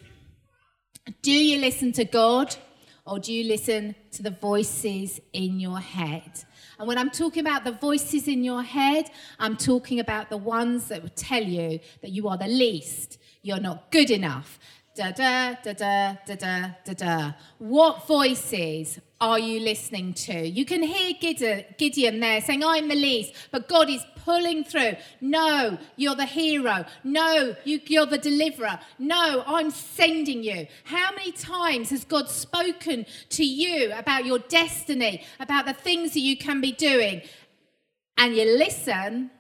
do 1.23 1.33
you 1.33 1.61
listen 1.61 1.93
to 1.93 2.05
God 2.05 2.57
or 3.05 3.21
do 3.21 3.33
you 3.33 3.45
listen 3.45 3.95
to 4.13 4.23
the 4.23 4.31
voices 4.31 5.21
in 5.33 5.61
your 5.61 5.79
head? 5.79 6.45
And 6.79 6.89
when 6.89 6.99
I'm 6.99 7.11
talking 7.11 7.41
about 7.41 7.65
the 7.65 7.73
voices 7.73 8.27
in 8.27 8.43
your 8.43 8.63
head, 8.63 9.11
I'm 9.39 9.57
talking 9.57 10.01
about 10.01 10.29
the 10.29 10.37
ones 10.37 10.89
that 10.89 11.03
will 11.03 11.11
tell 11.11 11.43
you 11.43 11.79
that 12.03 12.11
you 12.11 12.29
are 12.29 12.37
the 12.37 12.49
least, 12.49 13.19
you're 13.43 13.61
not 13.61 13.91
good 13.93 14.11
enough, 14.11 14.59
da 14.97 15.11
da 15.11 15.55
da 15.63 15.73
da 15.75 16.17
da 16.27 16.35
da 16.37 16.71
da 16.85 16.93
da. 16.95 17.33
What 17.59 18.07
voices 18.07 18.99
are 19.21 19.39
you 19.39 19.61
listening 19.61 20.15
to? 20.15 20.49
You 20.49 20.65
can 20.65 20.83
hear 20.83 21.13
Gideon 21.13 22.21
there 22.21 22.41
saying, 22.41 22.65
I'm 22.65 22.89
the 22.89 22.95
least, 22.95 23.35
but 23.51 23.69
God 23.69 23.91
is 23.91 24.03
pulling 24.25 24.65
through. 24.65 24.97
No, 25.21 25.79
you're 25.97 26.15
the 26.15 26.25
hero. 26.25 26.87
No, 27.05 27.55
you, 27.65 28.01
are 28.01 28.07
the 28.07 28.17
deliverer. 28.17 28.81
No, 28.99 29.45
I'm 29.47 29.71
sending 29.71 30.43
you. 30.43 30.67
How 30.85 31.11
many 31.15 31.33
times 31.33 31.91
has 31.91 32.05
God 32.05 32.31
spoken 32.31 33.05
to 33.31 33.45
you 33.45 33.93
about 33.93 34.25
your 34.25 34.39
destiny, 34.39 35.25
about 35.39 35.67
the 35.67 35.75
things 35.75 36.15
that 36.15 36.21
you 36.21 36.39
can 36.39 36.63
be 36.63 36.73
doing? 36.73 37.21
And 38.17 38.35
you 38.35 38.45
listen 38.57 39.31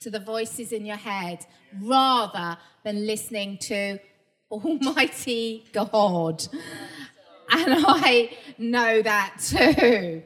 to 0.00 0.10
the 0.10 0.20
voices 0.20 0.72
in 0.72 0.86
your 0.86 0.96
head 0.96 1.44
rather 1.82 2.56
than 2.82 3.06
listening 3.06 3.58
to 3.58 3.98
Almighty 4.50 5.64
God. 5.72 6.46
And 7.50 7.74
I 7.86 8.30
know 8.58 9.02
that 9.02 9.38
too. 9.40 10.22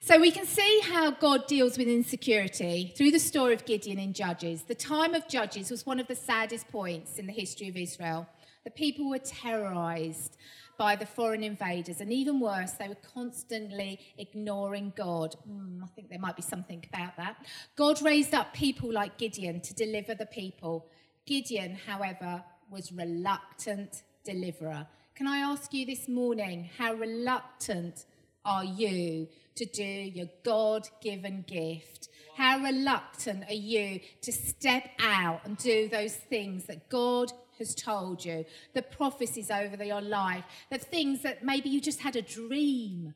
So 0.00 0.18
we 0.20 0.30
can 0.30 0.46
see 0.46 0.80
how 0.84 1.10
God 1.10 1.46
deals 1.48 1.76
with 1.76 1.88
insecurity 1.88 2.94
through 2.96 3.10
the 3.10 3.18
story 3.18 3.54
of 3.54 3.64
Gideon 3.66 3.98
in 3.98 4.12
Judges. 4.12 4.62
The 4.62 4.74
time 4.74 5.14
of 5.14 5.28
Judges 5.28 5.70
was 5.70 5.84
one 5.84 5.98
of 5.98 6.06
the 6.06 6.14
saddest 6.14 6.68
points 6.68 7.18
in 7.18 7.26
the 7.26 7.32
history 7.32 7.68
of 7.68 7.76
Israel. 7.76 8.26
The 8.64 8.70
people 8.70 9.10
were 9.10 9.18
terrorized 9.18 10.36
by 10.78 10.94
the 10.94 11.04
foreign 11.04 11.42
invaders, 11.42 12.00
and 12.00 12.12
even 12.12 12.38
worse, 12.38 12.72
they 12.72 12.86
were 12.86 12.96
constantly 13.14 13.98
ignoring 14.16 14.92
God. 14.96 15.34
Mm, 15.50 15.82
I 15.82 15.86
think 15.88 16.08
there 16.08 16.20
might 16.20 16.36
be 16.36 16.42
something 16.42 16.84
about 16.88 17.16
that. 17.16 17.36
God 17.74 18.00
raised 18.00 18.32
up 18.32 18.54
people 18.54 18.92
like 18.92 19.18
Gideon 19.18 19.60
to 19.62 19.74
deliver 19.74 20.14
the 20.14 20.26
people. 20.26 20.86
Gideon, 21.26 21.74
however, 21.74 22.44
was 22.70 22.92
reluctant 22.92 24.02
deliverer. 24.24 24.86
Can 25.14 25.26
I 25.26 25.38
ask 25.38 25.72
you 25.72 25.86
this 25.86 26.08
morning, 26.08 26.70
how 26.78 26.94
reluctant 26.94 28.04
are 28.44 28.64
you 28.64 29.28
to 29.56 29.64
do 29.64 29.84
your 29.84 30.28
God 30.44 30.88
given 31.02 31.44
gift? 31.46 32.08
How 32.36 32.60
reluctant 32.60 33.44
are 33.48 33.52
you 33.52 34.00
to 34.22 34.32
step 34.32 34.88
out 35.00 35.40
and 35.44 35.56
do 35.56 35.88
those 35.88 36.14
things 36.14 36.66
that 36.66 36.88
God 36.88 37.32
has 37.58 37.74
told 37.74 38.24
you, 38.24 38.44
the 38.74 38.82
prophecies 38.82 39.50
over 39.50 39.82
your 39.82 40.00
life, 40.00 40.44
the 40.70 40.78
things 40.78 41.22
that 41.22 41.44
maybe 41.44 41.68
you 41.68 41.80
just 41.80 42.00
had 42.00 42.14
a 42.14 42.22
dream? 42.22 43.14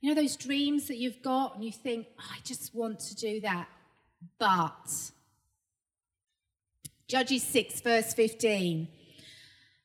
You 0.00 0.14
know, 0.14 0.20
those 0.20 0.36
dreams 0.36 0.88
that 0.88 0.96
you've 0.96 1.22
got, 1.22 1.54
and 1.54 1.64
you 1.64 1.72
think, 1.72 2.06
oh, 2.18 2.24
I 2.32 2.38
just 2.44 2.74
want 2.74 2.98
to 3.00 3.14
do 3.14 3.40
that. 3.42 3.68
But 4.38 5.12
Judges 7.08 7.42
6, 7.44 7.80
verse 7.80 8.12
15. 8.12 8.86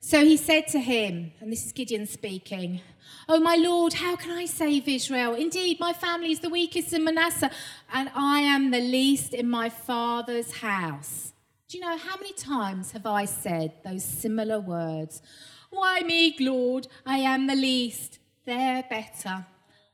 So 0.02 0.26
he 0.26 0.36
said 0.36 0.68
to 0.68 0.80
him, 0.80 1.32
and 1.40 1.50
this 1.50 1.66
is 1.66 1.72
Gideon 1.72 2.06
speaking, 2.06 2.82
Oh, 3.30 3.40
my 3.40 3.56
Lord, 3.56 3.94
how 3.94 4.18
can 4.18 4.32
I 4.32 4.44
save 4.44 4.90
Israel? 4.90 5.34
Indeed, 5.34 5.80
my 5.80 5.94
family 5.94 6.34
is 6.34 6.42
the 6.42 6.50
weakest 6.50 6.92
in 6.92 7.06
Manasseh, 7.06 7.50
and 7.94 8.12
I 8.14 8.42
am 8.42 8.72
the 8.72 8.82
least 8.82 9.34
in 9.34 9.50
my 9.50 9.70
father's 9.70 10.58
house. 10.58 11.32
Do 11.70 11.78
you 11.78 11.86
know 11.86 11.98
how 11.98 12.18
many 12.18 12.34
times 12.34 12.92
have 12.92 13.06
I 13.06 13.24
said 13.24 13.72
those 13.86 14.04
similar 14.04 14.60
words? 14.60 15.22
Why 15.70 16.02
me, 16.02 16.36
Lord? 16.42 16.90
I 17.06 17.20
am 17.20 17.48
the 17.48 17.56
least. 17.56 18.20
They're 18.46 18.84
better. 18.90 19.46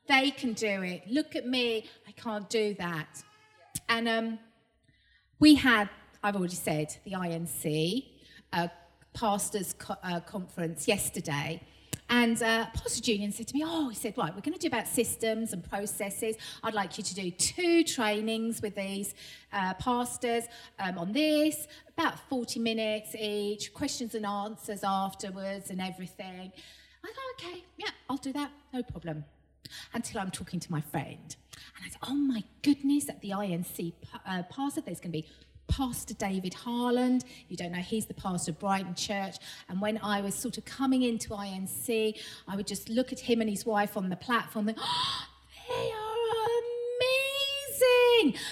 They 0.08 0.32
can 0.32 0.54
do 0.54 0.82
it. 0.82 1.08
Look 1.08 1.36
at 1.36 1.46
me. 1.46 1.88
I 2.08 2.10
can't 2.10 2.50
do 2.50 2.74
that. 2.80 3.22
And 3.88 4.08
um, 4.08 4.38
we 5.38 5.54
had 5.54 5.88
I've 6.22 6.36
already 6.36 6.56
said, 6.56 6.94
the 7.04 7.12
INC 7.12 8.06
uh, 8.52 8.68
pastors 9.14 9.74
co- 9.78 9.96
uh, 10.02 10.20
conference 10.20 10.86
yesterday. 10.86 11.62
And 12.10 12.42
uh, 12.42 12.66
Pastor 12.74 13.00
Julian 13.00 13.30
said 13.32 13.46
to 13.48 13.54
me, 13.54 13.62
Oh, 13.64 13.88
he 13.88 13.94
said, 13.94 14.18
right, 14.18 14.34
we're 14.34 14.40
going 14.40 14.52
to 14.54 14.58
do 14.58 14.66
about 14.66 14.88
systems 14.88 15.52
and 15.52 15.62
processes. 15.62 16.36
I'd 16.62 16.74
like 16.74 16.98
you 16.98 17.04
to 17.04 17.14
do 17.14 17.30
two 17.30 17.84
trainings 17.84 18.60
with 18.60 18.74
these 18.74 19.14
uh, 19.52 19.74
pastors 19.74 20.44
um, 20.78 20.98
on 20.98 21.12
this, 21.12 21.68
about 21.96 22.18
40 22.28 22.60
minutes 22.60 23.14
each, 23.14 23.72
questions 23.72 24.14
and 24.14 24.26
answers 24.26 24.80
afterwards 24.82 25.70
and 25.70 25.80
everything. 25.80 26.52
I 27.04 27.06
thought, 27.06 27.48
okay, 27.48 27.64
yeah, 27.78 27.90
I'll 28.10 28.16
do 28.16 28.32
that, 28.32 28.50
no 28.74 28.82
problem. 28.82 29.24
Until 29.94 30.20
I'm 30.20 30.32
talking 30.32 30.58
to 30.60 30.70
my 30.70 30.80
friend. 30.80 31.36
And 31.76 31.86
I 31.86 31.88
said, 31.88 32.00
oh 32.08 32.14
my 32.14 32.42
goodness, 32.62 33.08
at 33.08 33.20
the 33.20 33.30
INC 33.30 33.92
uh, 34.26 34.42
pastor, 34.50 34.80
there's 34.80 34.98
going 35.00 35.12
to 35.12 35.18
be 35.22 35.26
Pastor 35.70 36.14
David 36.14 36.52
Harland. 36.52 37.24
You 37.48 37.56
don't 37.56 37.72
know, 37.72 37.78
he's 37.78 38.06
the 38.06 38.14
pastor 38.14 38.50
of 38.50 38.58
Brighton 38.58 38.94
Church. 38.94 39.36
And 39.68 39.80
when 39.80 39.98
I 40.02 40.20
was 40.20 40.34
sort 40.34 40.58
of 40.58 40.64
coming 40.64 41.02
into 41.02 41.30
INC, 41.30 42.18
I 42.48 42.56
would 42.56 42.66
just 42.66 42.88
look 42.88 43.12
at 43.12 43.20
him 43.20 43.40
and 43.40 43.48
his 43.48 43.64
wife 43.64 43.96
on 43.96 44.08
the 44.08 44.16
platform 44.16 44.68
and 44.68 44.78
oh, 44.80 45.26
they 45.68 45.90
are 45.92 46.10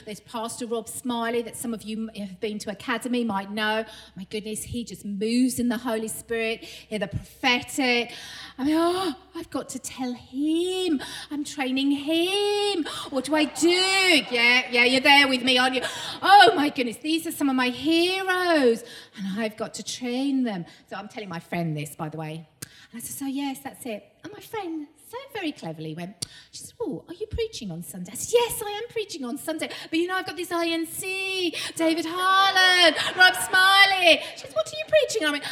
There's 0.04 0.20
Pastor 0.20 0.66
Rob 0.66 0.88
Smiley, 0.88 1.42
that 1.42 1.56
some 1.56 1.74
of 1.74 1.82
you 1.82 2.08
have 2.16 2.40
been 2.40 2.58
to 2.60 2.70
Academy 2.70 3.24
might 3.24 3.50
know. 3.50 3.84
My 4.16 4.24
goodness, 4.24 4.62
he 4.62 4.84
just 4.84 5.04
moves 5.04 5.58
in 5.58 5.68
the 5.68 5.76
Holy 5.76 6.08
Spirit, 6.08 6.66
in 6.90 7.00
the 7.00 7.08
prophetic. 7.08 8.12
I 8.56 8.64
mean, 8.64 8.76
oh, 8.78 9.14
I've 9.36 9.50
got 9.50 9.68
to 9.70 9.78
tell 9.78 10.12
him. 10.12 11.00
I'm 11.30 11.44
training 11.44 11.90
him. 11.90 12.84
What 13.10 13.24
do 13.24 13.34
I 13.34 13.44
do? 13.44 13.68
Yeah, 13.68 14.62
yeah, 14.70 14.84
you're 14.84 15.00
there 15.00 15.28
with 15.28 15.42
me, 15.42 15.58
aren't 15.58 15.74
you? 15.74 15.82
Oh 16.22 16.52
my 16.56 16.70
goodness, 16.70 16.96
these 16.96 17.26
are 17.26 17.32
some 17.32 17.48
of 17.48 17.56
my 17.56 17.68
heroes, 17.68 18.82
and 19.16 19.40
I've 19.40 19.56
got 19.56 19.74
to 19.74 19.82
train 19.82 20.44
them. 20.44 20.64
So 20.88 20.96
I'm 20.96 21.08
telling 21.08 21.28
my 21.28 21.40
friend 21.40 21.76
this, 21.76 21.94
by 21.94 22.08
the 22.08 22.16
way. 22.16 22.48
And 22.92 23.02
I 23.02 23.04
said, 23.04 23.18
So, 23.18 23.26
yes, 23.26 23.60
that's 23.62 23.84
it. 23.86 24.04
And 24.24 24.32
my 24.32 24.40
friend 24.40 24.86
so 25.10 25.16
very 25.32 25.52
cleverly 25.52 25.94
went, 25.94 26.26
She 26.50 26.64
said, 26.64 26.74
Oh, 26.80 27.04
are 27.08 27.14
you 27.14 27.26
preaching 27.26 27.70
on 27.70 27.82
Sunday? 27.82 28.12
I 28.12 28.14
said, 28.16 28.34
Yes, 28.38 28.62
I 28.64 28.70
am 28.70 28.88
preaching 28.90 29.24
on 29.24 29.38
Sunday. 29.38 29.70
But 29.90 29.98
you 29.98 30.06
know, 30.06 30.16
I've 30.16 30.26
got 30.26 30.36
this 30.36 30.50
INC, 30.50 31.74
David 31.76 32.04
Harlan, 32.08 32.94
Rob 33.16 33.34
Smiley. 33.36 34.20
She 34.36 34.46
said, 34.46 34.52
What 34.54 34.66
are 34.66 34.76
you 34.76 34.84
preaching? 34.88 35.24
I 35.26 35.30
went, 35.30 35.44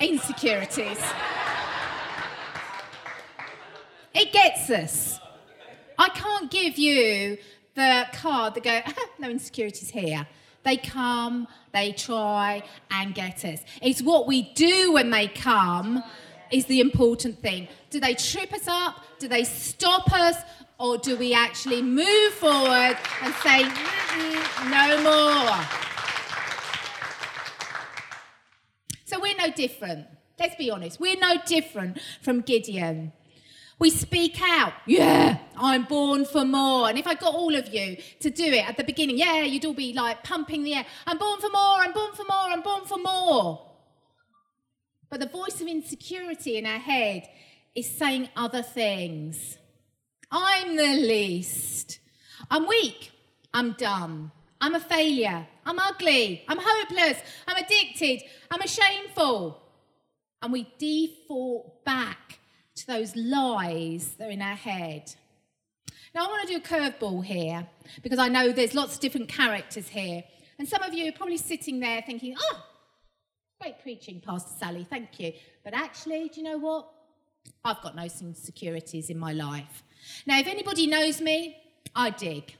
Insecurities. 0.00 0.98
it 4.14 4.32
gets 4.32 4.70
us. 4.70 5.20
I 5.98 6.08
can't 6.10 6.50
give 6.50 6.78
you 6.78 7.38
the 7.74 8.06
card 8.12 8.54
that 8.54 8.64
go, 8.64 8.80
no 9.18 9.30
insecurities 9.30 9.90
here. 9.90 10.26
They 10.62 10.76
come, 10.76 11.48
they 11.72 11.92
try 11.92 12.62
and 12.90 13.14
get 13.14 13.44
us. 13.44 13.60
It's 13.80 14.02
what 14.02 14.26
we 14.26 14.52
do 14.52 14.92
when 14.92 15.10
they 15.10 15.28
come 15.28 16.02
is 16.52 16.66
the 16.66 16.80
important 16.80 17.40
thing. 17.40 17.68
Do 17.90 18.00
they 18.00 18.14
trip 18.14 18.52
us 18.52 18.66
up? 18.66 18.96
Do 19.18 19.28
they 19.28 19.44
stop 19.44 20.12
us? 20.12 20.36
Or 20.78 20.96
do 20.96 21.16
we 21.16 21.34
actually 21.34 21.82
move 21.82 22.32
forward 22.34 22.96
and 23.22 23.34
say, 23.42 23.62
no 24.70 25.02
more? 25.02 25.64
So 29.04 29.20
we're 29.20 29.36
no 29.36 29.50
different. 29.50 30.06
Let's 30.38 30.56
be 30.56 30.70
honest. 30.70 30.98
We're 30.98 31.18
no 31.18 31.34
different 31.44 32.00
from 32.22 32.40
Gideon. 32.40 33.12
We 33.78 33.88
speak 33.88 34.40
out, 34.42 34.74
yeah, 34.86 35.38
I'm 35.56 35.84
born 35.84 36.26
for 36.26 36.44
more. 36.44 36.88
And 36.88 36.98
if 36.98 37.06
I 37.06 37.14
got 37.14 37.34
all 37.34 37.54
of 37.56 37.72
you 37.72 37.96
to 38.20 38.28
do 38.28 38.44
it 38.44 38.68
at 38.68 38.76
the 38.76 38.84
beginning, 38.84 39.16
yeah, 39.16 39.42
you'd 39.42 39.64
all 39.64 39.72
be 39.72 39.94
like 39.94 40.22
pumping 40.22 40.64
the 40.64 40.74
air. 40.74 40.86
I'm 41.06 41.16
born 41.16 41.40
for 41.40 41.48
more, 41.48 41.76
I'm 41.78 41.92
born 41.92 42.12
for 42.12 42.24
more, 42.24 42.50
I'm 42.50 42.60
born 42.60 42.84
for 42.84 42.98
more. 42.98 43.69
But 45.10 45.20
the 45.20 45.26
voice 45.26 45.60
of 45.60 45.66
insecurity 45.66 46.56
in 46.56 46.66
our 46.66 46.78
head 46.78 47.28
is 47.74 47.90
saying 47.90 48.28
other 48.36 48.62
things. 48.62 49.58
I'm 50.30 50.76
the 50.76 50.94
least. 50.94 51.98
I'm 52.50 52.66
weak. 52.68 53.10
I'm 53.52 53.72
dumb. 53.72 54.30
I'm 54.60 54.74
a 54.74 54.80
failure. 54.80 55.46
I'm 55.66 55.78
ugly. 55.78 56.44
I'm 56.46 56.58
hopeless. 56.60 57.18
I'm 57.48 57.56
addicted. 57.56 58.22
I'm 58.50 58.66
shameful. 58.66 59.60
And 60.42 60.52
we 60.52 60.72
default 60.78 61.84
back 61.84 62.38
to 62.76 62.86
those 62.86 63.16
lies 63.16 64.14
that 64.18 64.28
are 64.28 64.30
in 64.30 64.42
our 64.42 64.54
head. 64.54 65.12
Now, 66.14 66.26
I 66.26 66.28
want 66.28 66.48
to 66.48 66.54
do 66.54 66.56
a 66.58 66.60
curveball 66.60 67.24
here 67.24 67.66
because 68.02 68.18
I 68.18 68.28
know 68.28 68.52
there's 68.52 68.74
lots 68.74 68.94
of 68.94 69.00
different 69.00 69.28
characters 69.28 69.88
here. 69.88 70.24
And 70.58 70.68
some 70.68 70.82
of 70.82 70.94
you 70.94 71.08
are 71.08 71.12
probably 71.12 71.36
sitting 71.36 71.80
there 71.80 72.02
thinking, 72.02 72.36
oh, 72.38 72.62
Great 73.60 73.78
preaching, 73.82 74.22
Pastor 74.24 74.52
Sally, 74.58 74.86
thank 74.88 75.20
you. 75.20 75.34
But 75.62 75.74
actually, 75.74 76.30
do 76.30 76.40
you 76.40 76.44
know 76.44 76.56
what? 76.56 76.88
I've 77.62 77.82
got 77.82 77.94
no 77.94 78.04
insecurities 78.04 79.10
in 79.10 79.18
my 79.18 79.34
life. 79.34 79.82
Now, 80.24 80.38
if 80.38 80.46
anybody 80.46 80.86
knows 80.86 81.20
me, 81.20 81.58
I 81.94 82.08
dig. 82.08 82.56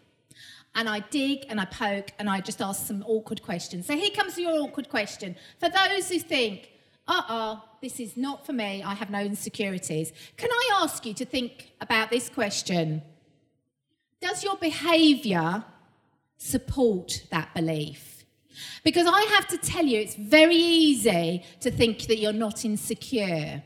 And 0.75 0.91
I 0.91 1.01
dig 1.01 1.47
and 1.49 1.59
I 1.59 1.65
poke 1.65 2.11
and 2.19 2.29
I 2.29 2.43
just 2.43 2.61
ask 2.61 2.87
some 2.87 3.03
awkward 3.07 3.43
questions. 3.43 3.87
So 3.87 3.97
here 3.97 4.11
comes 4.11 4.39
your 4.39 4.53
awkward 4.61 4.91
question. 4.91 5.37
For 5.59 5.71
those 5.71 6.11
who 6.11 6.19
think, 6.19 6.71
uh 7.09 7.23
uh 7.29 7.61
this 7.81 7.99
is 7.99 8.19
not 8.19 8.45
for 8.45 8.53
me, 8.53 8.83
I 8.83 8.93
have 8.93 9.09
no 9.09 9.21
insecurities, 9.21 10.13
can 10.37 10.51
I 10.53 10.83
ask 10.83 11.07
you 11.07 11.15
to 11.15 11.25
think 11.25 11.71
about 11.81 12.11
this 12.11 12.29
question? 12.29 13.01
Does 14.21 14.45
your 14.45 14.57
behaviour 14.59 15.65
support 16.37 17.25
that 17.31 17.55
belief? 17.55 18.10
Because 18.85 19.07
I 19.07 19.23
have 19.35 19.47
to 19.49 19.59
tell 19.59 19.85
you, 19.85 20.01
it's 20.01 20.15
very 20.15 20.57
easy 20.57 21.45
to 21.61 21.71
think 21.71 22.03
that 22.07 22.19
you're 22.19 22.33
not 22.33 22.65
insecure. 22.65 23.63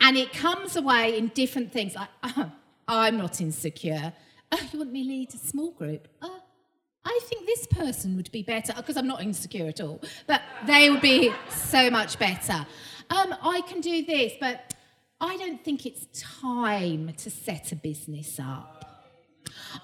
And 0.00 0.16
it 0.16 0.32
comes 0.32 0.76
away 0.76 1.16
in 1.16 1.28
different 1.28 1.72
things 1.72 1.94
like, 1.94 2.08
oh, 2.24 2.50
I'm 2.88 3.16
not 3.16 3.40
insecure. 3.40 4.12
Oh, 4.50 4.68
you 4.72 4.78
want 4.80 4.92
me 4.92 5.02
to 5.02 5.08
lead 5.08 5.34
a 5.34 5.38
small 5.38 5.70
group? 5.70 6.08
Oh, 6.20 6.40
I 7.04 7.20
think 7.24 7.46
this 7.46 7.66
person 7.66 8.16
would 8.16 8.30
be 8.30 8.42
better 8.42 8.72
because 8.76 8.96
I'm 8.96 9.06
not 9.06 9.22
insecure 9.22 9.66
at 9.66 9.80
all, 9.80 10.00
but 10.26 10.42
they 10.66 10.90
would 10.90 11.00
be 11.00 11.32
so 11.48 11.90
much 11.90 12.18
better. 12.18 12.66
Um, 13.10 13.34
I 13.42 13.62
can 13.66 13.80
do 13.80 14.04
this, 14.04 14.34
but 14.40 14.74
I 15.20 15.36
don't 15.36 15.62
think 15.64 15.86
it's 15.86 16.06
time 16.40 17.12
to 17.18 17.30
set 17.30 17.72
a 17.72 17.76
business 17.76 18.38
up. 18.40 18.82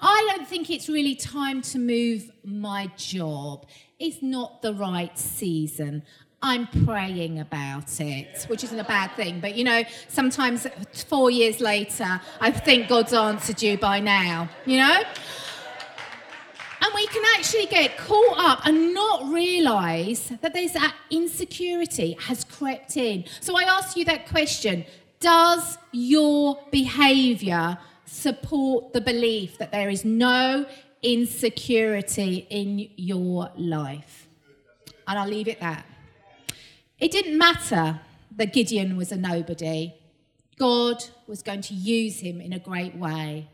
I 0.01 0.33
don't 0.35 0.47
think 0.47 0.69
it's 0.69 0.87
really 0.87 1.15
time 1.15 1.61
to 1.63 1.79
move 1.79 2.31
my 2.43 2.91
job. 2.95 3.65
It's 3.99 4.21
not 4.21 4.61
the 4.61 4.73
right 4.73 5.17
season. 5.19 6.03
I'm 6.41 6.67
praying 6.85 7.39
about 7.39 7.99
it, 7.99 8.45
which 8.47 8.63
isn't 8.63 8.79
a 8.79 8.85
bad 8.85 9.11
thing. 9.17 9.41
But 9.41 9.55
you 9.55 9.65
know, 9.65 9.83
sometimes 10.07 10.65
four 11.09 11.29
years 11.29 11.59
later, 11.59 12.21
I 12.39 12.49
think 12.51 12.87
God's 12.87 13.11
answered 13.11 13.61
you 13.61 13.77
by 13.77 13.99
now, 13.99 14.47
you 14.65 14.77
know? 14.77 15.01
And 16.81 16.93
we 16.95 17.07
can 17.07 17.23
actually 17.35 17.65
get 17.65 17.97
caught 17.97 18.39
up 18.39 18.65
and 18.65 18.93
not 18.93 19.29
realize 19.33 20.31
that 20.41 20.53
there's 20.53 20.71
that 20.71 20.95
insecurity 21.09 22.15
has 22.21 22.45
crept 22.45 22.95
in. 22.95 23.25
So 23.41 23.57
I 23.57 23.63
ask 23.63 23.97
you 23.97 24.05
that 24.05 24.29
question 24.29 24.85
Does 25.19 25.77
your 25.91 26.57
behavior 26.71 27.77
support 28.05 28.93
the 28.93 29.01
belief 29.01 29.57
that 29.57 29.73
there 29.73 29.89
is 29.89 30.05
no 30.05 30.65
insecurity 31.01 32.47
in 32.49 32.89
your 32.95 33.51
life. 33.55 34.27
And 35.07 35.17
I'll 35.17 35.27
leave 35.27 35.47
it 35.47 35.59
that. 35.59 35.85
It 36.99 37.11
didn't 37.11 37.37
matter 37.37 38.01
that 38.35 38.53
Gideon 38.53 38.97
was 38.97 39.11
a 39.11 39.17
nobody, 39.17 39.93
God 40.57 41.03
was 41.27 41.41
going 41.41 41.61
to 41.61 41.73
use 41.73 42.19
him 42.19 42.41
in 42.41 42.53
a 42.53 42.59
great 42.59 42.95
way. 42.95 43.49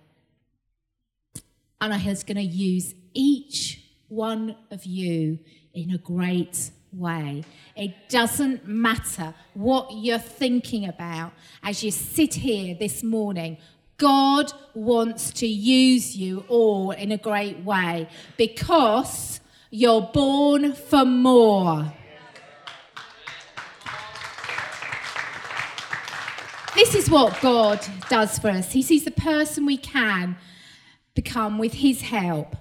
And 1.79 1.93
He 1.93 2.09
was 2.09 2.23
going 2.23 2.37
to 2.37 2.43
use 2.43 2.95
each 3.13 3.81
one 4.07 4.55
of 4.71 4.85
you 4.85 5.39
in 5.73 5.91
a 5.91 5.97
great 5.97 6.71
way. 6.91 7.43
It 7.75 8.09
doesn't 8.09 8.67
matter 8.67 9.33
what 9.53 9.91
you're 9.91 10.17
thinking 10.17 10.87
about 10.87 11.33
as 11.61 11.83
you 11.83 11.91
sit 11.91 12.35
here 12.35 12.75
this 12.79 13.03
morning 13.03 13.57
God 13.97 14.51
wants 14.73 15.31
to 15.31 15.47
use 15.47 16.17
you 16.17 16.43
all 16.47 16.91
in 16.91 17.11
a 17.11 17.17
great 17.17 17.59
way 17.59 18.09
because 18.37 19.39
you're 19.69 20.01
born 20.01 20.73
for 20.73 21.05
more. 21.05 21.93
This 26.75 26.93
is 26.93 27.09
what 27.09 27.39
God 27.39 27.79
does 28.09 28.37
for 28.37 28.49
us. 28.49 28.73
He 28.73 28.81
sees 28.81 29.05
the 29.05 29.11
person 29.11 29.65
we 29.65 29.77
can 29.77 30.35
become 31.13 31.57
with 31.57 31.75
His 31.75 32.01
help. 32.01 32.57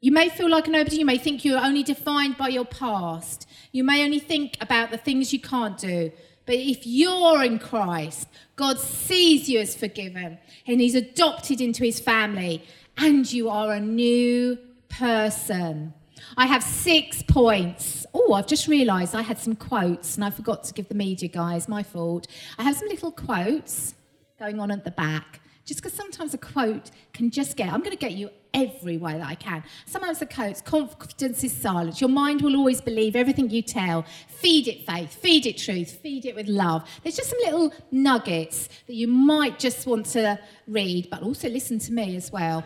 You 0.00 0.12
may 0.12 0.28
feel 0.28 0.48
like 0.48 0.68
nobody, 0.68 0.98
you 0.98 1.04
may 1.04 1.18
think 1.18 1.44
you're 1.44 1.58
only 1.58 1.82
defined 1.82 2.36
by 2.36 2.48
your 2.48 2.64
past. 2.64 3.48
You 3.72 3.82
may 3.82 4.04
only 4.04 4.20
think 4.20 4.56
about 4.60 4.92
the 4.92 4.98
things 4.98 5.32
you 5.32 5.40
can't 5.40 5.76
do. 5.76 6.12
But 6.46 6.56
if 6.56 6.86
you're 6.86 7.42
in 7.42 7.58
Christ, 7.58 8.28
God 8.56 8.78
sees 8.78 9.48
you 9.48 9.60
as 9.60 9.74
forgiven 9.74 10.38
and 10.66 10.80
He's 10.80 10.94
adopted 10.94 11.60
into 11.60 11.84
His 11.84 12.00
family, 12.00 12.62
and 12.96 13.30
you 13.32 13.48
are 13.48 13.72
a 13.72 13.80
new 13.80 14.58
person. 14.88 15.94
I 16.36 16.46
have 16.46 16.62
six 16.62 17.22
points. 17.22 18.06
Oh, 18.14 18.32
I've 18.32 18.46
just 18.46 18.68
realised 18.68 19.14
I 19.14 19.22
had 19.22 19.38
some 19.38 19.56
quotes 19.56 20.16
and 20.16 20.24
I 20.24 20.30
forgot 20.30 20.64
to 20.64 20.74
give 20.74 20.88
the 20.88 20.94
media 20.94 21.28
guys, 21.28 21.68
my 21.68 21.82
fault. 21.82 22.26
I 22.58 22.62
have 22.62 22.76
some 22.76 22.88
little 22.88 23.12
quotes 23.12 23.94
going 24.38 24.58
on 24.60 24.70
at 24.70 24.84
the 24.84 24.90
back, 24.90 25.40
just 25.64 25.80
because 25.82 25.96
sometimes 25.96 26.34
a 26.34 26.38
quote 26.38 26.90
can 27.12 27.30
just 27.30 27.56
get, 27.56 27.72
I'm 27.72 27.80
going 27.80 27.90
to 27.90 27.96
get 27.96 28.12
you 28.12 28.30
every 28.52 28.98
way 28.98 29.14
that 29.14 29.26
I 29.26 29.34
can. 29.34 29.64
Sometimes 29.86 30.18
the 30.18 30.26
quotes, 30.26 30.60
confidence 30.60 31.42
is 31.42 31.52
silence. 31.52 32.00
Your 32.00 32.10
mind 32.10 32.42
will 32.42 32.56
always 32.56 32.80
believe 32.80 33.16
everything 33.16 33.50
you 33.50 33.62
tell. 33.62 34.04
Feed 34.28 34.68
it 34.68 34.86
faith, 34.86 35.14
feed 35.14 35.46
it 35.46 35.56
truth, 35.56 35.98
feed 36.02 36.26
it 36.26 36.34
with 36.34 36.48
love. 36.48 36.88
There's 37.02 37.16
just 37.16 37.30
some 37.30 37.38
little 37.44 37.72
nuggets 37.90 38.68
that 38.86 38.94
you 38.94 39.08
might 39.08 39.58
just 39.58 39.86
want 39.86 40.06
to 40.06 40.38
read, 40.66 41.08
but 41.10 41.22
also 41.22 41.48
listen 41.48 41.78
to 41.80 41.92
me 41.92 42.16
as 42.16 42.30
well. 42.30 42.64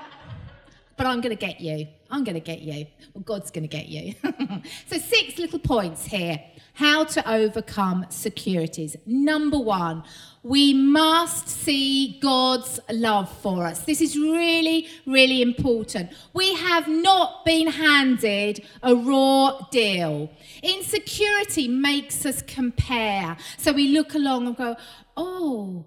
but 0.96 1.06
I'm 1.06 1.20
going 1.20 1.36
to 1.36 1.46
get 1.46 1.60
you. 1.60 1.88
I'm 2.10 2.24
going 2.24 2.34
to 2.34 2.40
get 2.40 2.60
you. 2.60 2.86
Well, 3.14 3.22
God's 3.24 3.50
going 3.50 3.68
to 3.68 3.68
get 3.68 3.88
you. 3.88 4.14
so, 4.86 4.98
six 4.98 5.38
little 5.38 5.58
points 5.58 6.04
here 6.04 6.40
how 6.74 7.04
to 7.04 7.30
overcome 7.30 8.06
securities. 8.08 8.96
Number 9.06 9.58
one, 9.58 10.04
we 10.42 10.74
must 10.74 11.48
see 11.48 12.18
God's 12.20 12.80
love 12.90 13.30
for 13.40 13.64
us. 13.64 13.84
This 13.84 14.00
is 14.00 14.16
really, 14.16 14.88
really 15.06 15.40
important. 15.40 16.10
We 16.32 16.54
have 16.54 16.88
not 16.88 17.44
been 17.44 17.68
handed 17.68 18.64
a 18.82 18.94
raw 18.94 19.60
deal. 19.70 20.30
Insecurity 20.62 21.68
makes 21.68 22.26
us 22.26 22.42
compare. 22.42 23.36
So 23.56 23.72
we 23.72 23.88
look 23.88 24.14
along 24.14 24.48
and 24.48 24.56
go, 24.56 24.76
oh, 25.16 25.84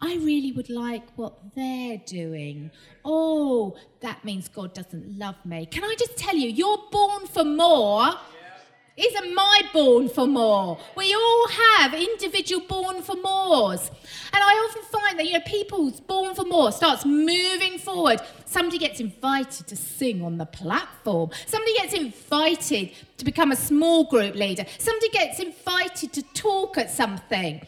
I 0.00 0.14
really 0.16 0.52
would 0.52 0.70
like 0.70 1.02
what 1.16 1.54
they're 1.54 2.00
doing. 2.06 2.70
Oh, 3.04 3.76
that 4.00 4.24
means 4.24 4.48
God 4.48 4.72
doesn't 4.72 5.18
love 5.18 5.36
me. 5.44 5.66
Can 5.66 5.84
I 5.84 5.94
just 5.98 6.16
tell 6.16 6.36
you, 6.36 6.48
you're 6.48 6.78
born 6.90 7.26
for 7.26 7.44
more. 7.44 8.12
Isn't 8.98 9.32
my 9.32 9.62
born 9.72 10.08
for 10.08 10.26
more? 10.26 10.76
We 10.96 11.14
all 11.14 11.48
have 11.48 11.94
individual 11.94 12.66
born 12.66 13.00
for 13.02 13.14
mores. 13.14 13.92
And 14.32 14.42
I 14.42 14.66
often 14.68 14.82
find 14.82 15.16
that, 15.16 15.24
you 15.24 15.34
know, 15.34 15.40
people's 15.46 16.00
born 16.00 16.34
for 16.34 16.44
more 16.44 16.72
starts 16.72 17.06
moving 17.06 17.78
forward. 17.78 18.20
Somebody 18.44 18.78
gets 18.78 18.98
invited 18.98 19.68
to 19.68 19.76
sing 19.76 20.20
on 20.22 20.36
the 20.36 20.46
platform. 20.46 21.30
Somebody 21.46 21.74
gets 21.76 21.94
invited 21.94 22.90
to 23.18 23.24
become 23.24 23.52
a 23.52 23.56
small 23.56 24.02
group 24.02 24.34
leader. 24.34 24.64
Somebody 24.78 25.10
gets 25.10 25.38
invited 25.38 26.12
to 26.14 26.22
talk 26.34 26.76
at 26.76 26.90
something. 26.90 27.64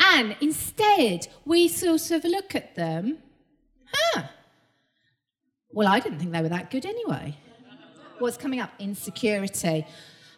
And 0.00 0.36
instead, 0.42 1.28
we 1.46 1.68
sort 1.68 2.10
of 2.10 2.24
look 2.24 2.54
at 2.54 2.74
them, 2.74 3.18
huh? 3.86 4.24
Well, 5.72 5.88
I 5.88 5.98
didn't 5.98 6.18
think 6.18 6.32
they 6.32 6.42
were 6.42 6.50
that 6.50 6.70
good 6.70 6.84
anyway. 6.84 7.38
What's 8.18 8.36
coming 8.36 8.60
up? 8.60 8.70
Insecurity. 8.78 9.86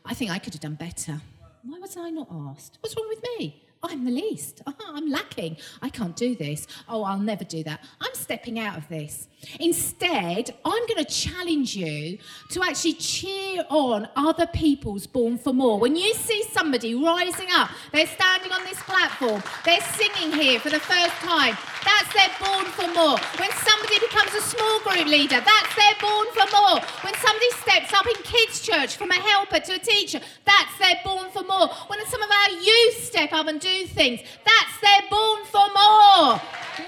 I 0.08 0.14
think 0.14 0.30
I 0.30 0.38
could 0.38 0.54
have 0.54 0.62
done 0.62 0.76
better. 0.76 1.20
Why 1.62 1.78
was 1.80 1.96
I 1.96 2.10
not 2.10 2.28
asked? 2.30 2.78
What's 2.80 2.96
wrong 2.96 3.08
with 3.08 3.22
me? 3.38 3.62
I'm 3.82 4.04
the 4.04 4.10
least. 4.10 4.62
Oh, 4.66 4.74
I'm 4.94 5.10
lacking. 5.10 5.56
I 5.82 5.88
can't 5.88 6.14
do 6.16 6.34
this. 6.34 6.66
Oh, 6.88 7.02
I'll 7.02 7.18
never 7.18 7.44
do 7.44 7.62
that. 7.64 7.80
I'm 8.00 8.14
stepping 8.14 8.58
out 8.58 8.78
of 8.78 8.88
this. 8.88 9.28
Instead, 9.60 10.54
I'm 10.64 10.86
going 10.86 11.04
to 11.04 11.04
challenge 11.04 11.76
you 11.76 12.18
to 12.50 12.62
actually 12.62 12.94
cheer 12.94 13.64
on 13.68 14.08
other 14.16 14.46
people's 14.46 15.06
born 15.06 15.38
for 15.38 15.52
more. 15.52 15.78
When 15.78 15.96
you 15.96 16.14
see 16.14 16.42
somebody 16.44 16.94
rising 16.94 17.48
up, 17.52 17.70
they're 17.92 18.06
standing 18.06 18.52
on 18.52 18.64
this 18.64 18.80
platform, 18.82 19.42
they're 19.64 19.80
singing 19.80 20.32
here 20.32 20.60
for 20.60 20.70
the 20.70 20.80
first 20.80 21.14
time, 21.16 21.56
that's 21.84 22.12
their 22.12 22.30
born 22.40 22.66
for 22.66 22.88
more. 22.94 23.18
When 23.38 23.50
somebody 23.64 23.98
becomes 24.00 24.34
a 24.34 24.40
small 24.40 24.80
group 24.80 25.06
leader, 25.06 25.40
that's 25.40 25.74
their 25.76 25.94
born 26.00 26.26
for 26.34 26.46
more. 26.52 26.80
When 27.02 27.14
somebody 27.14 27.50
steps 27.62 27.92
up 27.92 28.06
in 28.06 28.22
kids' 28.22 28.60
church 28.60 28.96
from 28.96 29.10
a 29.10 29.14
helper 29.14 29.60
to 29.60 29.74
a 29.74 29.78
teacher, 29.78 30.20
that's 30.44 30.78
their 30.78 31.00
born 31.04 31.30
for 31.30 31.42
more. 31.44 31.68
When 31.86 32.04
some 32.06 32.22
of 32.22 32.30
our 32.30 32.50
youth 32.60 33.04
step 33.04 33.32
up 33.32 33.46
and 33.46 33.60
do 33.60 33.86
things, 33.86 34.20
that's 34.44 34.80
their 34.80 35.02
born 35.10 35.44
for 35.44 35.66
more. 35.74 36.40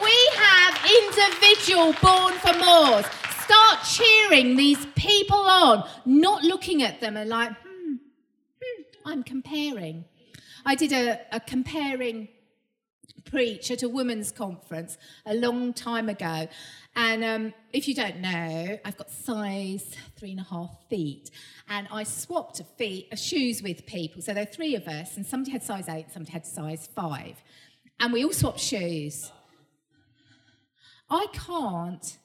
We 0.03 0.31
have 0.37 0.75
individual 0.85 1.95
born 2.03 2.35
for 2.35 2.48
more. 2.55 3.03
Start 3.43 3.85
cheering 3.85 4.57
these 4.57 4.85
people 4.95 5.37
on, 5.37 5.89
not 6.05 6.43
looking 6.43 6.83
at 6.83 7.01
them 7.01 7.17
and 7.17 7.29
like, 7.29 7.53
hmm, 7.63 7.95
hmm 8.63 8.83
I'm 9.05 9.23
comparing. 9.23 10.05
I 10.65 10.75
did 10.75 10.93
a, 10.93 11.21
a 11.33 11.41
comparing 11.41 12.29
preach 13.25 13.71
at 13.71 13.83
a 13.83 13.89
women's 13.89 14.33
conference 14.33 14.97
a 15.27 15.35
long 15.35 15.73
time 15.73 16.09
ago. 16.09 16.49
And 16.97 17.25
um, 17.25 17.55
if 17.73 17.87
you 17.87 17.95
don't 17.95 18.21
know, 18.21 18.79
I've 18.85 18.97
got 18.97 19.11
size 19.11 19.95
three 20.17 20.33
and 20.33 20.41
a 20.41 20.45
half 20.45 20.77
feet. 20.89 21.31
And 21.69 21.87
I 21.93 22.03
swapped 22.03 22.61
feet, 22.77 23.09
uh, 23.13 23.17
shoes 23.17 23.63
with 23.63 23.87
people. 23.87 24.23
So 24.23 24.35
there 24.35 24.43
are 24.43 24.47
three 24.47 24.75
of 24.75 24.89
us, 24.89 25.17
and 25.17 25.27
somebody 25.27 25.53
had 25.53 25.63
size 25.63 25.89
eight, 25.89 26.07
somebody 26.13 26.33
had 26.33 26.47
size 26.47 26.89
five. 26.95 27.37
And 28.01 28.13
we 28.13 28.25
all 28.25 28.33
swapped 28.33 28.61
shoes. 28.61 29.31
I 31.11 31.27
can't 31.33 32.19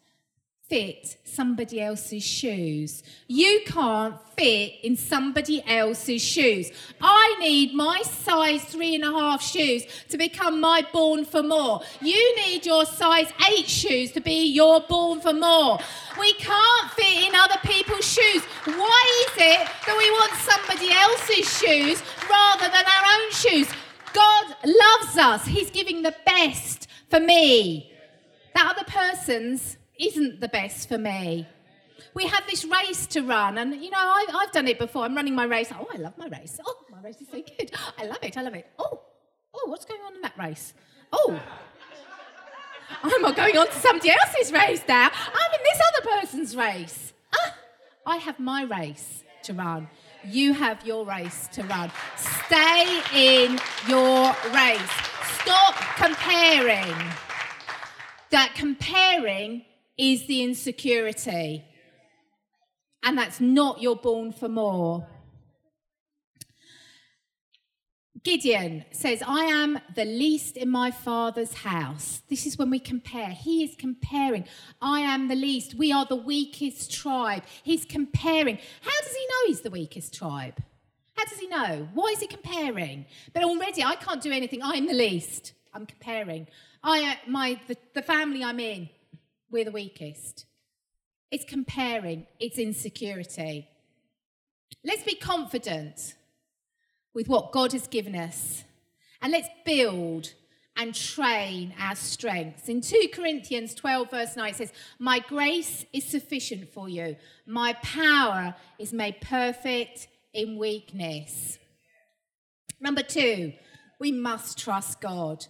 fit 0.69 1.17
somebody 1.23 1.81
else's 1.81 2.23
shoes. 2.23 3.03
You 3.27 3.61
can't 3.65 4.15
fit 4.35 4.75
in 4.83 4.95
somebody 4.95 5.63
else's 5.67 6.21
shoes. 6.21 6.71
I 7.01 7.35
need 7.39 7.73
my 7.73 8.01
size 8.01 8.63
three 8.63 8.95
and 8.95 9.03
a 9.03 9.11
half 9.11 9.41
shoes 9.41 9.83
to 10.09 10.17
become 10.17 10.61
my 10.61 10.87
born 10.93 11.25
for 11.25 11.43
more. 11.43 11.81
You 12.01 12.35
need 12.37 12.65
your 12.65 12.85
size 12.85 13.27
eight 13.51 13.67
shoes 13.67 14.11
to 14.13 14.21
be 14.21 14.45
your 14.47 14.79
born 14.81 15.19
for 15.19 15.33
more. 15.33 15.79
We 16.19 16.33
can't 16.33 16.91
fit 16.91 17.27
in 17.27 17.35
other 17.35 17.59
people's 17.63 18.05
shoes. 18.05 18.43
Why 18.65 19.25
is 19.27 19.35
it 19.37 19.67
that 19.85 19.97
we 19.97 20.09
want 20.11 20.33
somebody 20.33 20.91
else's 20.91 21.59
shoes 21.59 22.01
rather 22.29 22.69
than 22.69 22.85
our 22.85 23.21
own 23.21 23.31
shoes? 23.31 23.69
God 24.13 24.55
loves 24.65 25.17
us. 25.17 25.45
He's 25.45 25.71
giving 25.71 26.03
the 26.03 26.15
best 26.25 26.87
for 27.09 27.19
me 27.19 27.91
that 28.55 28.75
other 28.75 28.85
person's 28.85 29.77
isn't 29.99 30.39
the 30.39 30.47
best 30.47 30.87
for 30.87 30.97
me. 30.97 31.47
We 32.13 32.27
have 32.27 32.45
this 32.49 32.65
race 32.65 33.07
to 33.07 33.21
run, 33.21 33.57
and 33.57 33.73
you 33.75 33.89
know, 33.89 33.97
I, 33.97 34.25
have 34.41 34.51
done 34.51 34.67
it 34.67 34.77
before. 34.77 35.03
I'm 35.03 35.15
running 35.15 35.35
my 35.35 35.45
race. 35.45 35.71
Oh, 35.71 35.87
I 35.93 35.97
love 35.97 36.17
my 36.17 36.27
race. 36.27 36.59
Oh, 36.65 36.77
my 36.91 37.01
race 37.01 37.21
is 37.21 37.27
so 37.27 37.41
good. 37.41 37.71
I 37.97 38.05
love 38.05 38.19
it. 38.21 38.37
I 38.37 38.41
love 38.41 38.53
it. 38.55 38.67
Oh, 38.77 39.01
oh, 39.53 39.69
what's 39.69 39.85
going 39.85 40.01
on 40.01 40.15
in 40.15 40.21
that 40.21 40.37
race? 40.37 40.73
Oh, 41.11 41.39
I'm 43.03 43.21
not 43.21 43.35
going 43.35 43.57
on 43.57 43.67
to 43.67 43.73
somebody 43.73 44.11
else's 44.11 44.51
race 44.51 44.83
now. 44.87 45.09
I'm 45.13 45.53
in 45.53 45.63
this 45.63 45.81
other 45.87 46.21
person's 46.21 46.55
race. 46.55 47.13
Ah, 47.35 47.55
I 48.05 48.17
have 48.17 48.39
my 48.39 48.63
race 48.63 49.23
to 49.43 49.53
run. 49.53 49.87
You 50.25 50.53
have 50.53 50.85
your 50.85 51.05
race 51.05 51.47
to 51.53 51.63
run. 51.63 51.91
Stay 52.15 53.01
in 53.13 53.59
your 53.87 54.35
race. 54.53 54.91
Stop 55.41 55.75
comparing 55.97 56.95
that 58.29 58.53
comparing 58.55 59.63
is 59.97 60.25
the 60.27 60.43
insecurity. 60.43 61.65
And 63.03 63.17
that's 63.17 63.41
not 63.41 63.81
you're 63.81 63.95
born 63.95 64.31
for 64.31 64.49
more. 64.49 65.07
Gideon 68.23 68.85
says, 68.91 69.21
I 69.27 69.45
am 69.45 69.79
the 69.95 70.05
least 70.05 70.55
in 70.55 70.69
my 70.69 70.91
father's 70.91 71.53
house. 71.53 72.21
This 72.29 72.45
is 72.45 72.57
when 72.57 72.69
we 72.69 72.79
compare. 72.79 73.27
He 73.27 73.65
is 73.65 73.75
comparing. 73.77 74.45
I 74.81 75.01
am 75.01 75.27
the 75.27 75.35
least. 75.35 75.75
We 75.75 75.91
are 75.91 76.05
the 76.05 76.15
weakest 76.15 76.93
tribe. 76.93 77.43
He's 77.63 77.83
comparing. 77.83 78.59
How 78.81 79.01
does 79.01 79.13
he 79.13 79.25
know 79.25 79.47
he's 79.47 79.61
the 79.61 79.69
weakest 79.69 80.13
tribe? 80.13 80.57
How 81.17 81.25
does 81.25 81.37
he 81.37 81.47
know? 81.47 81.89
Why 81.93 82.13
is 82.13 82.21
he 82.21 82.27
comparing? 82.27 83.05
But 83.33 83.43
already 83.43 83.83
I 83.83 83.95
can't 83.95 84.21
do 84.21 84.31
anything. 84.31 84.63
I'm 84.63 84.87
the 84.87 84.93
least. 84.93 85.51
I'm 85.73 85.85
comparing. 85.85 86.47
I, 86.81 87.11
uh, 87.11 87.29
my, 87.29 87.59
the, 87.67 87.75
the 87.93 88.01
family 88.01 88.41
I'm 88.41 88.59
in, 88.59 88.89
we're 89.53 89.63
the 89.63 89.71
weakest. 89.71 90.45
It's 91.31 91.45
comparing, 91.45 92.27
it's 92.39 92.57
insecurity. 92.57 93.69
Let's 94.83 95.03
be 95.03 95.15
confident 95.15 96.15
with 97.13 97.29
what 97.29 97.51
God 97.51 97.71
has 97.71 97.87
given 97.87 98.15
us 98.15 98.63
and 99.21 99.31
let's 99.31 99.47
build 99.65 100.33
and 100.75 100.93
train 100.93 101.73
our 101.79 101.95
strengths. 101.95 102.67
In 102.67 102.81
2 102.81 103.09
Corinthians 103.13 103.75
12, 103.75 104.09
verse 104.09 104.35
9, 104.35 104.49
it 104.49 104.55
says, 104.55 104.73
My 104.97 105.19
grace 105.19 105.85
is 105.93 106.03
sufficient 106.03 106.73
for 106.73 106.89
you, 106.89 107.15
my 107.45 107.73
power 107.83 108.55
is 108.79 108.91
made 108.91 109.21
perfect 109.21 110.07
in 110.33 110.57
weakness. 110.57 111.59
Number 112.81 113.03
two, 113.03 113.53
we 113.99 114.11
must 114.11 114.57
trust 114.57 114.99
God. 114.99 115.45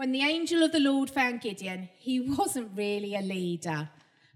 When 0.00 0.12
the 0.12 0.22
angel 0.22 0.62
of 0.62 0.72
the 0.72 0.80
Lord 0.80 1.10
found 1.10 1.42
Gideon, 1.42 1.90
he 1.98 2.20
wasn't 2.38 2.74
really 2.74 3.14
a 3.14 3.20
leader. 3.20 3.90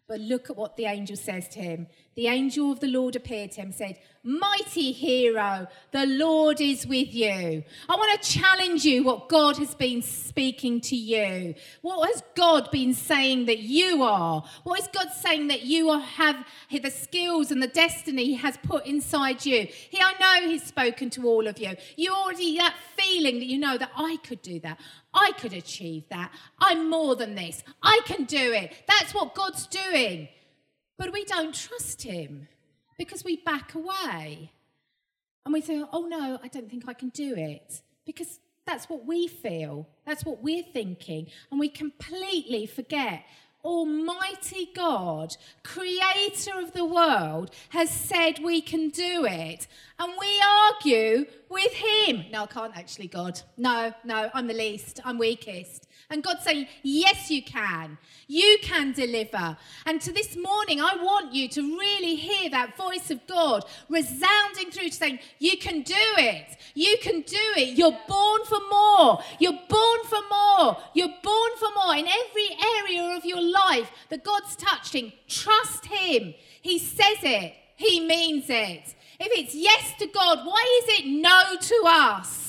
But 0.07 0.21
look 0.21 0.51
at 0.51 0.59
what 0.59 0.77
the 0.77 0.85
angel 0.85 1.17
says 1.17 1.49
to 1.55 1.59
him. 1.59 1.87
The 2.15 2.29
angel 2.29 2.71
of 2.71 2.81
the 2.81 2.87
Lord 2.87 3.17
appeared 3.17 3.53
to 3.53 3.61
him 3.61 3.67
and 3.67 3.75
said, 3.75 3.99
Mighty 4.27 4.93
hero, 4.93 5.67
the 5.91 6.07
Lord 6.07 6.59
is 6.61 6.87
with 6.87 7.13
you. 7.13 7.63
I 7.89 7.95
want 7.95 8.23
to 8.23 8.31
challenge 8.31 8.85
you 8.85 9.03
what 9.03 9.29
God 9.29 9.59
has 9.59 9.75
been 9.75 10.01
speaking 10.01 10.81
to 10.83 10.97
you. 10.97 11.55
What 11.83 12.09
has 12.09 12.23
God 12.35 12.71
been 12.71 12.95
saying 12.95 13.47
that 13.47 13.59
you 13.59 14.03
are? 14.03 14.43
What 14.63 14.81
is 14.81 14.89
God 14.89 15.09
saying 15.13 15.49
that 15.49 15.65
you 15.65 15.93
have 15.99 16.37
the 16.71 16.91
skills 16.91 17.51
and 17.51 17.63
the 17.63 17.67
destiny 17.67 18.25
He 18.25 18.35
has 18.37 18.57
put 18.63 18.87
inside 18.87 19.45
you? 19.45 19.67
He, 19.91 20.01
I 20.01 20.15
know 20.19 20.49
He's 20.49 20.63
spoken 20.63 21.11
to 21.11 21.27
all 21.27 21.47
of 21.47 21.59
you. 21.59 21.73
You 21.97 22.15
already, 22.15 22.57
that 22.57 22.77
feeling 22.97 23.41
that 23.41 23.47
you 23.47 23.59
know 23.59 23.77
that 23.77 23.91
I 23.95 24.17
could 24.27 24.41
do 24.41 24.59
that. 24.61 24.81
I 25.13 25.33
could 25.33 25.53
achieve 25.53 26.05
that. 26.09 26.33
I'm 26.61 26.89
more 26.89 27.15
than 27.15 27.35
this. 27.35 27.63
I 27.83 28.01
can 28.07 28.25
do 28.25 28.53
it. 28.53 28.73
That's 28.89 29.13
what 29.13 29.35
God's 29.35 29.67
doing. 29.67 30.29
But 30.97 31.13
we 31.13 31.25
don't 31.25 31.55
trust 31.55 32.03
Him 32.03 32.49
because 32.99 33.25
we 33.25 33.37
back 33.37 33.75
away. 33.75 34.53
And 35.45 35.53
we 35.53 35.61
say, 35.61 35.85
oh 35.93 36.07
no, 36.07 36.39
I 36.43 36.49
don't 36.49 36.71
think 36.71 36.85
I 36.89 36.95
can 36.95 37.11
do 37.11 37.35
it. 37.37 37.83
Because 38.07 38.41
that's 38.67 38.89
what 38.89 39.05
we 39.05 39.29
feel, 39.29 39.89
that's 40.07 40.25
what 40.25 40.43
we're 40.43 40.63
thinking. 40.63 41.27
And 41.51 41.61
we 41.61 41.69
completely 41.69 42.67
forget 42.67 43.25
Almighty 43.65 44.71
God, 44.75 45.37
creator 45.63 46.59
of 46.59 46.73
the 46.73 46.85
world, 46.85 47.51
has 47.71 47.91
said 47.91 48.39
we 48.43 48.61
can 48.61 48.91
do 48.91 49.27
it. 49.27 49.67
And 49.99 50.13
we 50.21 50.43
argue 50.71 51.25
with 51.49 51.73
him. 51.73 52.27
No, 52.31 52.43
I 52.43 52.47
can't 52.47 52.77
actually, 52.77 53.09
God. 53.09 53.41
No, 53.57 53.93
no, 54.05 54.31
I'm 54.35 54.47
the 54.47 54.55
least. 54.55 55.01
I'm 55.05 55.19
weakest. 55.19 55.84
And 56.11 56.23
God's 56.23 56.45
saying, 56.45 56.67
Yes, 56.83 57.31
you 57.31 57.43
can. 57.43 57.99
You 58.27 58.59
can 58.63 58.93
deliver. 58.93 59.57
And 59.87 60.01
to 60.01 60.13
this 60.13 60.37
morning, 60.37 60.81
I 60.81 60.97
want 60.97 61.35
you 61.35 61.49
to 61.49 61.61
really 61.79 62.15
hear 62.15 62.51
that 62.51 62.77
voice 62.77 63.11
of 63.11 63.27
God 63.27 63.65
resounding 63.89 64.71
through 64.71 64.91
saying, 64.91 65.19
You 65.39 65.57
can 65.57 65.83
do 65.83 65.95
it. 65.97 66.57
You 66.75 66.97
can 67.01 67.23
do 67.23 67.47
it. 67.57 67.77
You're 67.79 67.99
born 68.09 68.45
for 68.45 68.59
more. 68.71 69.21
You're 69.39 69.59
born 69.69 70.01
for 70.05 70.21
more. 70.31 70.77
You're 70.95 71.15
born 71.23 71.51
for 71.59 71.69
more. 71.75 71.97
In 71.97 72.07
every 72.07 72.57
area 72.79 73.17
of 73.17 73.25
your 73.25 73.43
life 73.43 73.91
that 74.11 74.25
God's 74.25 74.57
touching, 74.57 75.13
trust 75.29 75.87
Him. 75.87 76.35
He 76.61 76.79
says 76.79 77.19
it, 77.23 77.55
He 77.77 78.07
means 78.07 78.47
it. 78.49 78.95
If 79.21 79.29
it's 79.39 79.55
yes 79.55 79.95
to 79.99 80.07
God, 80.07 80.45
why 80.45 80.83
is 80.83 80.99
it 80.99 81.07
no 81.07 81.57
to 81.61 81.83
us? 81.87 82.44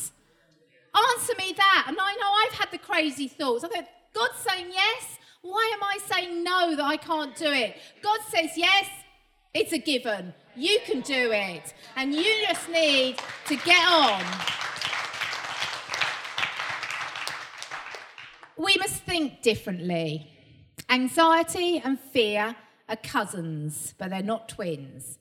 Answer 0.96 1.34
me 1.38 1.54
that. 1.58 1.86
And 1.88 1.98
I 2.00 2.14
know 2.16 2.32
I've 2.46 2.60
had 2.60 2.72
the 2.72 2.78
crazy 2.78 3.28
thoughts. 3.28 3.64
I 3.64 3.68
thought, 3.68 3.88
God's 4.14 4.38
saying 4.38 4.68
yes. 4.72 5.18
Why 5.42 5.72
am 5.76 5.84
I 5.84 5.98
saying 6.10 6.44
no 6.44 6.76
that 6.76 6.86
I 6.86 6.98
can't 6.98 7.36
do 7.36 7.52
it? 7.52 7.76
God 8.02 8.20
says 8.30 8.52
yes. 8.56 8.88
It's 9.54 9.74
a 9.74 9.78
given. 9.78 10.34
You 10.56 10.80
can 10.86 11.02
do 11.02 11.32
it. 11.32 11.74
And 11.96 12.14
you 12.14 12.34
just 12.48 12.70
need 12.70 13.18
to 13.48 13.56
get 13.58 13.88
on. 13.88 14.24
We 18.58 18.78
must 18.78 19.04
think 19.04 19.42
differently. 19.42 20.32
Anxiety 20.90 21.82
and 21.84 22.00
fear 22.00 22.56
are 22.88 22.96
cousins, 22.96 23.94
but 23.98 24.12
they're 24.12 24.24
not 24.24 24.48
twins. 24.48 25.20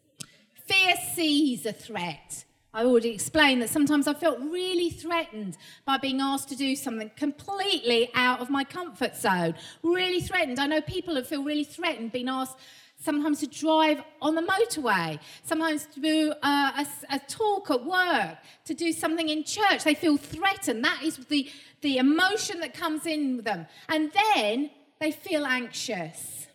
Fear 0.67 0.95
sees 1.15 1.67
a 1.67 1.73
threat 1.73 2.44
I 2.77 2.85
already 2.85 3.11
explained 3.11 3.63
that 3.63 3.71
sometimes 3.71 4.09
I 4.09 4.15
felt 4.15 4.41
really 4.41 4.91
threatened 4.91 5.57
by 5.85 5.97
being 5.97 6.21
asked 6.21 6.49
to 6.49 6.57
do 6.57 6.75
something 6.75 7.09
completely 7.17 8.11
out 8.15 8.41
of 8.41 8.51
my 8.51 8.65
comfort 8.65 9.17
zone. 9.17 9.55
Really 9.85 10.21
threatened. 10.21 10.59
I 10.59 10.67
know 10.67 10.81
people 10.81 11.15
who 11.15 11.23
feel 11.23 11.45
really 11.45 11.63
threatened 11.63 12.11
being 12.11 12.29
asked 12.29 12.59
sometimes 13.01 13.39
to 13.41 13.47
drive 13.47 14.03
on 14.21 14.35
the 14.35 14.43
motorway, 14.43 15.21
sometimes 15.45 15.87
to 15.95 16.01
do 16.01 16.33
uh, 16.43 16.85
a, 16.85 17.15
a, 17.15 17.21
talk 17.29 17.71
at 17.71 17.85
work, 17.85 18.39
to 18.65 18.75
do 18.75 18.93
something 18.93 19.29
in 19.29 19.45
church. 19.45 19.85
They 19.85 19.95
feel 19.95 20.17
threatened. 20.17 20.85
That 20.85 21.01
is 21.05 21.19
the, 21.19 21.49
the 21.81 21.99
emotion 21.99 22.59
that 22.59 22.75
comes 22.75 23.07
in 23.07 23.43
them. 23.43 23.67
And 23.89 24.11
then 24.35 24.71
they 25.01 25.13
feel 25.13 25.47
anxious. 25.47 26.49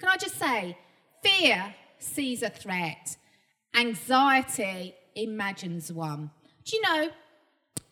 Can 0.00 0.08
I 0.08 0.16
just 0.16 0.36
say, 0.36 0.76
fear 1.22 1.74
sees 2.00 2.42
a 2.42 2.50
threat, 2.50 3.16
anxiety 3.74 4.96
imagines 5.22 5.92
one. 5.92 6.30
Do 6.64 6.76
you 6.76 6.82
know, 6.82 7.10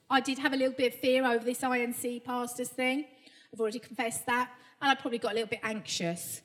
I 0.09 0.21
did 0.21 0.39
have 0.39 0.53
a 0.53 0.57
little 0.57 0.75
bit 0.75 0.95
of 0.95 1.01
fear 1.01 1.25
over 1.25 1.45
this 1.45 1.61
INC 1.61 2.25
pastors 2.25 2.69
thing. 2.69 3.07
I've 3.53 3.61
already 3.61 3.79
confessed 3.79 4.27
that. 4.27 4.51
And 4.81 4.91
I 4.91 4.95
probably 4.95 5.19
got 5.19 5.33
a 5.33 5.35
little 5.35 5.49
bit 5.49 5.61
anxious. 5.62 6.43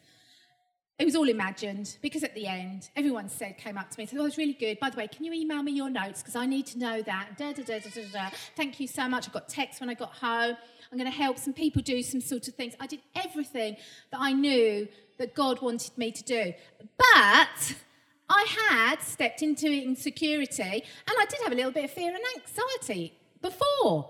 It 0.98 1.06
was 1.06 1.16
all 1.16 1.28
imagined 1.28 1.98
because 2.02 2.24
at 2.24 2.36
the 2.36 2.46
end, 2.46 2.90
everyone 2.96 3.28
said, 3.28 3.58
came 3.58 3.78
up 3.78 3.90
to 3.90 3.98
me 3.98 4.04
and 4.04 4.10
said, 4.10 4.20
Oh, 4.20 4.22
it 4.22 4.26
was 4.26 4.38
really 4.38 4.54
good. 4.54 4.80
By 4.80 4.92
the 4.92 4.98
way, 4.98 5.08
can 5.08 5.26
you 5.26 5.34
email 5.34 5.64
me 5.64 5.72
your 5.72 5.90
notes? 5.90 6.22
Because 6.22 6.36
I 6.36 6.46
need 6.46 6.68
to 6.68 6.80
know 6.80 7.02
that. 7.02 7.38
Da, 7.38 7.54
da, 7.54 7.64
da, 7.64 7.80
da, 7.80 7.90
da, 7.90 8.02
da. 8.14 8.30
Thank 8.56 8.80
you 8.80 8.88
so 8.88 9.08
much. 9.10 9.28
I 9.28 9.32
got 9.32 9.50
texts 9.50 9.82
when 9.82 9.90
I 9.90 9.96
got 9.96 10.14
home. 10.14 10.56
I'm 10.92 10.98
going 10.98 11.10
to 11.10 11.18
help 11.18 11.38
some 11.38 11.54
people 11.54 11.82
do 11.82 12.04
some 12.04 12.22
sort 12.22 12.48
of 12.48 12.54
things. 12.54 12.76
I 12.80 12.86
did 12.86 13.00
everything 13.16 13.78
that 14.12 14.20
I 14.20 14.34
knew 14.34 14.88
that 15.18 15.34
God 15.34 15.62
wanted 15.62 15.98
me 15.98 16.12
to 16.12 16.24
do. 16.24 16.54
But 16.98 17.76
I 18.32 18.46
had 18.70 19.02
stepped 19.02 19.42
into 19.42 19.68
insecurity 19.68 20.64
and 20.64 21.16
I 21.20 21.26
did 21.30 21.42
have 21.44 21.52
a 21.52 21.56
little 21.56 21.72
bit 21.72 21.84
of 21.84 21.92
fear 21.92 22.14
and 22.16 22.24
anxiety 22.38 23.14
before. 23.42 24.10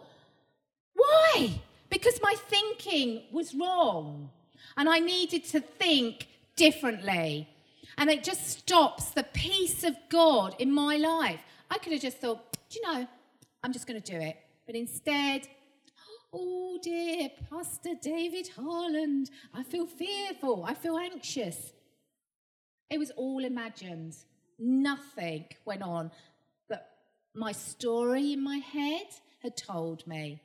Why? 0.94 1.60
Because 1.90 2.20
my 2.22 2.36
thinking 2.38 3.24
was 3.32 3.56
wrong 3.56 4.30
and 4.78 4.88
I 4.88 5.00
needed 5.00 5.44
to 5.46 5.60
think 5.60 6.28
differently. 6.56 7.50
And 7.98 8.12
it 8.12 8.24
just 8.24 8.48
stops 8.60 9.10
the 9.10 9.24
peace 9.24 9.84
of 9.84 9.96
God 10.10 10.56
in 10.60 10.72
my 10.72 10.98
life. 10.98 11.40
I 11.72 11.80
could 11.80 11.94
have 11.94 12.02
just 12.02 12.18
thought, 12.18 12.58
do 12.70 12.80
you 12.80 12.94
know, 12.94 13.08
I'm 13.64 13.74
just 13.74 13.88
going 13.88 14.00
to 14.00 14.12
do 14.12 14.20
it. 14.20 14.38
But 14.68 14.76
instead, 14.76 15.48
oh 16.32 16.78
dear, 16.84 17.32
Pastor 17.50 17.96
David 18.00 18.50
Harland, 18.56 19.32
I 19.52 19.64
feel 19.64 19.88
fearful, 19.88 20.64
I 20.64 20.76
feel 20.76 20.98
anxious. 20.98 21.74
It 22.92 23.00
was 23.00 23.12
all 23.12 23.44
imagined. 23.44 24.16
Nothing 24.60 25.46
went 25.66 25.82
on 25.82 26.12
but 26.70 26.90
my 27.34 27.54
story 27.54 28.34
in 28.34 28.44
my 28.44 28.58
head 28.58 29.08
had 29.42 29.58
told 29.58 30.06
me. 30.06 30.42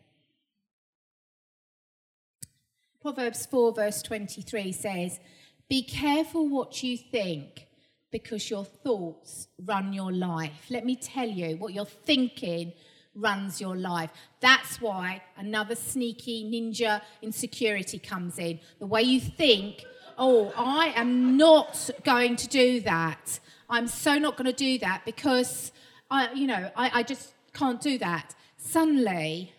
Proverbs 3.02 3.46
4, 3.46 3.72
verse 3.74 4.02
23 4.02 4.72
says, 4.72 5.20
Be 5.68 5.82
careful 5.82 6.48
what 6.48 6.82
you 6.82 6.96
think, 6.96 7.66
because 8.10 8.48
your 8.48 8.64
thoughts 8.64 9.48
run 9.64 9.92
your 9.92 10.12
life. 10.12 10.66
Let 10.70 10.84
me 10.84 10.96
tell 10.96 11.28
you, 11.28 11.56
what 11.56 11.74
you're 11.74 11.84
thinking 11.84 12.72
runs 13.14 13.60
your 13.60 13.76
life. 13.76 14.10
That's 14.40 14.80
why 14.80 15.22
another 15.36 15.74
sneaky 15.74 16.44
ninja 16.44 17.00
insecurity 17.22 17.98
comes 17.98 18.38
in. 18.38 18.60
The 18.78 18.86
way 18.86 19.02
you 19.02 19.20
think 19.20 19.84
oh, 20.18 20.52
I 20.56 20.92
am 20.96 21.36
not 21.36 21.90
going 22.04 22.36
to 22.36 22.48
do 22.48 22.80
that. 22.82 23.40
I'm 23.68 23.86
so 23.88 24.18
not 24.18 24.36
going 24.36 24.46
to 24.46 24.56
do 24.56 24.78
that 24.78 25.02
because 25.04 25.72
I, 26.10 26.32
you 26.32 26.46
know, 26.46 26.70
I, 26.76 27.00
I 27.00 27.02
just 27.02 27.32
can't 27.52 27.80
do 27.80 27.98
that. 27.98 28.34
Suddenly, 28.56 29.52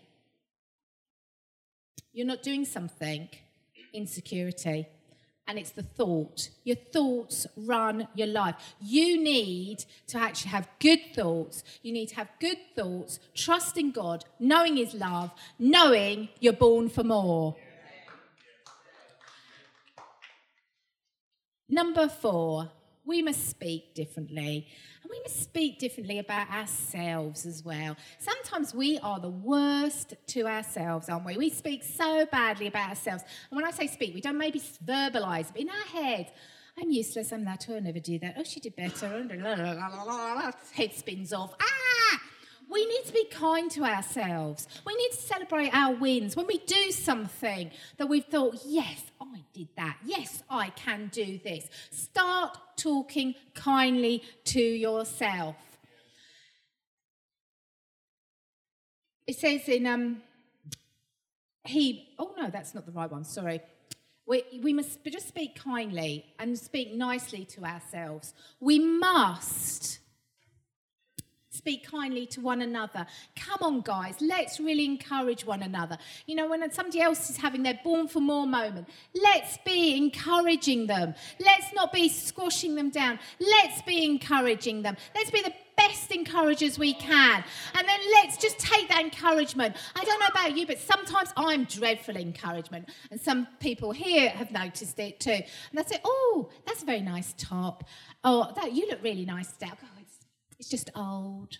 you're 2.14 2.28
not 2.28 2.42
doing 2.42 2.66
something, 2.66 3.30
insecurity. 3.94 4.88
And 5.50 5.58
it's 5.58 5.72
the 5.72 5.84
thought. 5.84 6.50
Your 6.66 6.76
thoughts 6.76 7.48
run 7.56 8.10
your 8.16 8.28
life. 8.28 8.56
You 8.82 9.22
need 9.22 9.86
to 10.08 10.18
actually 10.18 10.52
have 10.52 10.68
good 10.80 11.00
thoughts. 11.16 11.64
You 11.84 11.94
need 11.94 12.08
to 12.08 12.16
have 12.16 12.30
good 12.42 12.58
thoughts, 12.76 13.20
trusting 13.34 13.92
God, 13.92 14.26
knowing 14.40 14.76
His 14.76 14.94
love, 14.94 15.32
knowing 15.58 16.28
you're 16.42 16.52
born 16.52 16.90
for 16.90 17.04
more. 17.04 17.56
Number 21.70 22.08
four, 22.08 22.72
we 23.06 23.22
must 23.22 23.50
speak 23.50 23.94
differently. 23.94 24.68
And 25.02 25.10
we 25.10 25.20
must 25.22 25.42
speak 25.42 25.80
differently 25.80 26.20
about 26.20 26.50
ourselves 26.50 27.46
as 27.46 27.64
well. 27.64 27.96
Sometimes 28.20 28.76
we 28.76 29.00
are 29.00 29.20
the 29.20 29.30
worst 29.30 30.14
to 30.28 30.46
ourselves, 30.46 31.08
aren't 31.10 31.26
we? 31.26 31.38
We 31.38 31.50
speak 31.50 31.84
so 31.84 32.26
badly 32.26 32.68
about 32.68 32.90
ourselves. 32.90 33.24
And 33.50 33.56
when 33.56 33.66
I 33.66 33.72
say 33.72 33.88
speak, 33.88 34.14
we 34.14 34.22
don't 34.22 34.38
maybe 34.38 34.62
verbalize 34.86 35.50
it 35.56 35.62
in 35.62 35.70
our 35.70 35.86
head. 36.04 36.32
I'm 36.80 36.92
useless, 36.92 37.32
I'm 37.32 37.44
that, 37.46 37.66
I'll 37.70 37.82
never 37.82 38.00
do 38.00 38.20
that. 38.20 38.36
Oh, 38.38 38.44
she 38.44 38.60
did 38.60 38.76
better. 38.76 39.26
Head 40.74 40.94
spins 40.94 41.34
off. 41.34 41.56
Ah! 41.60 42.22
We 42.70 42.86
need 42.86 43.06
to 43.06 43.14
be 43.14 43.26
kind 43.32 43.72
to 43.72 43.84
ourselves. 43.86 44.68
We 44.86 44.94
need 44.96 45.12
to 45.12 45.18
celebrate 45.18 45.74
our 45.74 45.96
wins. 45.96 46.36
When 46.36 46.46
we 46.48 46.58
do 46.60 46.92
something 46.92 47.72
that 47.96 48.10
we've 48.10 48.26
thought, 48.26 48.58
yes, 48.66 49.02
did 49.58 49.68
that. 49.76 49.98
Yes, 50.06 50.44
I 50.50 50.70
can 50.70 51.10
do 51.12 51.40
this. 51.44 51.68
Start 51.90 52.58
talking 52.78 53.34
kindly 53.56 54.24
to 54.46 54.62
yourself. 54.62 55.56
It 59.26 59.38
says 59.38 59.68
in 59.68 59.88
um, 59.88 60.22
he. 61.66 62.10
Oh 62.20 62.34
no, 62.38 62.50
that's 62.50 62.74
not 62.76 62.86
the 62.86 62.92
right 62.92 63.12
one. 63.12 63.26
Sorry. 63.26 63.60
We, 64.26 64.44
we 64.62 64.74
must 64.74 65.04
just 65.06 65.30
speak 65.30 65.56
kindly 65.56 66.26
and 66.38 66.58
speak 66.60 66.94
nicely 66.94 67.46
to 67.46 67.64
ourselves. 67.64 68.34
We 68.60 68.78
must 68.78 70.00
speak 71.68 71.86
kindly 71.86 72.26
to 72.26 72.40
one 72.40 72.62
another. 72.62 73.06
Come 73.36 73.58
on, 73.62 73.82
guys, 73.82 74.16
let's 74.22 74.58
really 74.58 74.86
encourage 74.86 75.46
one 75.46 75.62
another. 75.62 75.98
You 76.26 76.36
know, 76.36 76.48
when 76.48 76.72
somebody 76.72 77.02
else 77.02 77.30
is 77.30 77.36
having 77.36 77.62
their 77.62 77.78
born 77.84 78.08
for 78.08 78.22
more 78.22 78.48
moment, 78.48 78.88
let's 79.14 79.58
be 79.66 79.98
encouraging 79.98 80.88
them. 80.88 81.14
Let's 81.42 81.74
not 81.74 81.92
be 81.92 82.08
squashing 82.08 82.76
them 82.76 82.90
down. 82.90 83.20
Let's 83.42 83.82
be 83.82 84.06
encouraging 84.06 84.82
them. 84.82 84.96
Let's 85.14 85.30
be 85.30 85.42
the 85.42 85.52
best 85.76 86.10
encouragers 86.12 86.80
we 86.80 86.94
can. 86.94 87.44
And 87.76 87.86
then 87.86 88.00
let's 88.14 88.38
just 88.38 88.60
take 88.60 88.88
that 88.88 89.02
encouragement. 89.02 89.76
I 89.94 90.06
don't 90.06 90.22
know 90.22 90.28
about 90.28 90.56
you, 90.56 90.66
but 90.66 90.80
sometimes 90.80 91.34
I'm 91.36 91.66
dreadful 91.66 92.16
encouragement. 92.16 92.88
And 93.12 93.20
some 93.20 93.46
people 93.60 93.92
here 93.92 94.30
have 94.30 94.52
noticed 94.52 94.98
it 95.00 95.20
too. 95.20 95.32
And 95.32 95.46
they 95.74 95.84
say, 95.84 96.00
Oh, 96.06 96.50
that's 96.66 96.84
a 96.84 96.86
very 96.86 97.02
nice 97.02 97.36
top. 97.38 97.84
Oh, 98.24 98.54
that 98.56 98.72
you 98.72 98.88
look 98.88 99.04
really 99.04 99.26
nice 99.26 99.52
today. 99.52 99.72
It's 100.60 100.70
just 100.70 100.90
old. 100.96 101.58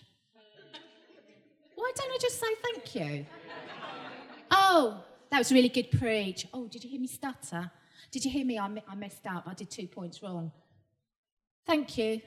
Why 1.74 1.92
don't 1.94 2.10
I 2.10 2.18
just 2.20 2.40
say 2.40 2.46
thank 2.62 2.94
you? 2.94 3.26
Oh, 4.50 5.04
that 5.30 5.38
was 5.38 5.52
really 5.52 5.68
good 5.68 5.90
preach. 5.92 6.46
Oh, 6.52 6.66
did 6.66 6.82
you 6.82 6.90
hear 6.90 7.00
me 7.00 7.06
stutter? 7.06 7.70
Did 8.10 8.24
you 8.24 8.30
hear 8.30 8.44
me? 8.44 8.58
I, 8.58 8.68
I 8.88 8.94
messed 8.96 9.26
up. 9.26 9.44
I 9.46 9.54
did 9.54 9.70
two 9.70 9.86
points 9.86 10.22
wrong. 10.22 10.50
Thank 11.66 11.98
you. 11.98 12.20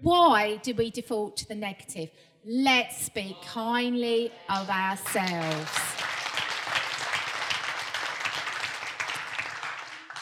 Why 0.00 0.56
do 0.56 0.74
we 0.74 0.90
default 0.90 1.36
to 1.38 1.48
the 1.48 1.54
negative? 1.54 2.10
Let's 2.44 3.04
speak 3.04 3.36
kindly 3.42 4.32
of 4.48 4.70
ourselves. 4.70 5.70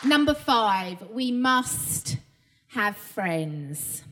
Number 0.04 0.34
five, 0.34 1.02
we 1.10 1.30
must 1.30 2.16
have 2.68 2.96
friends. 2.96 4.02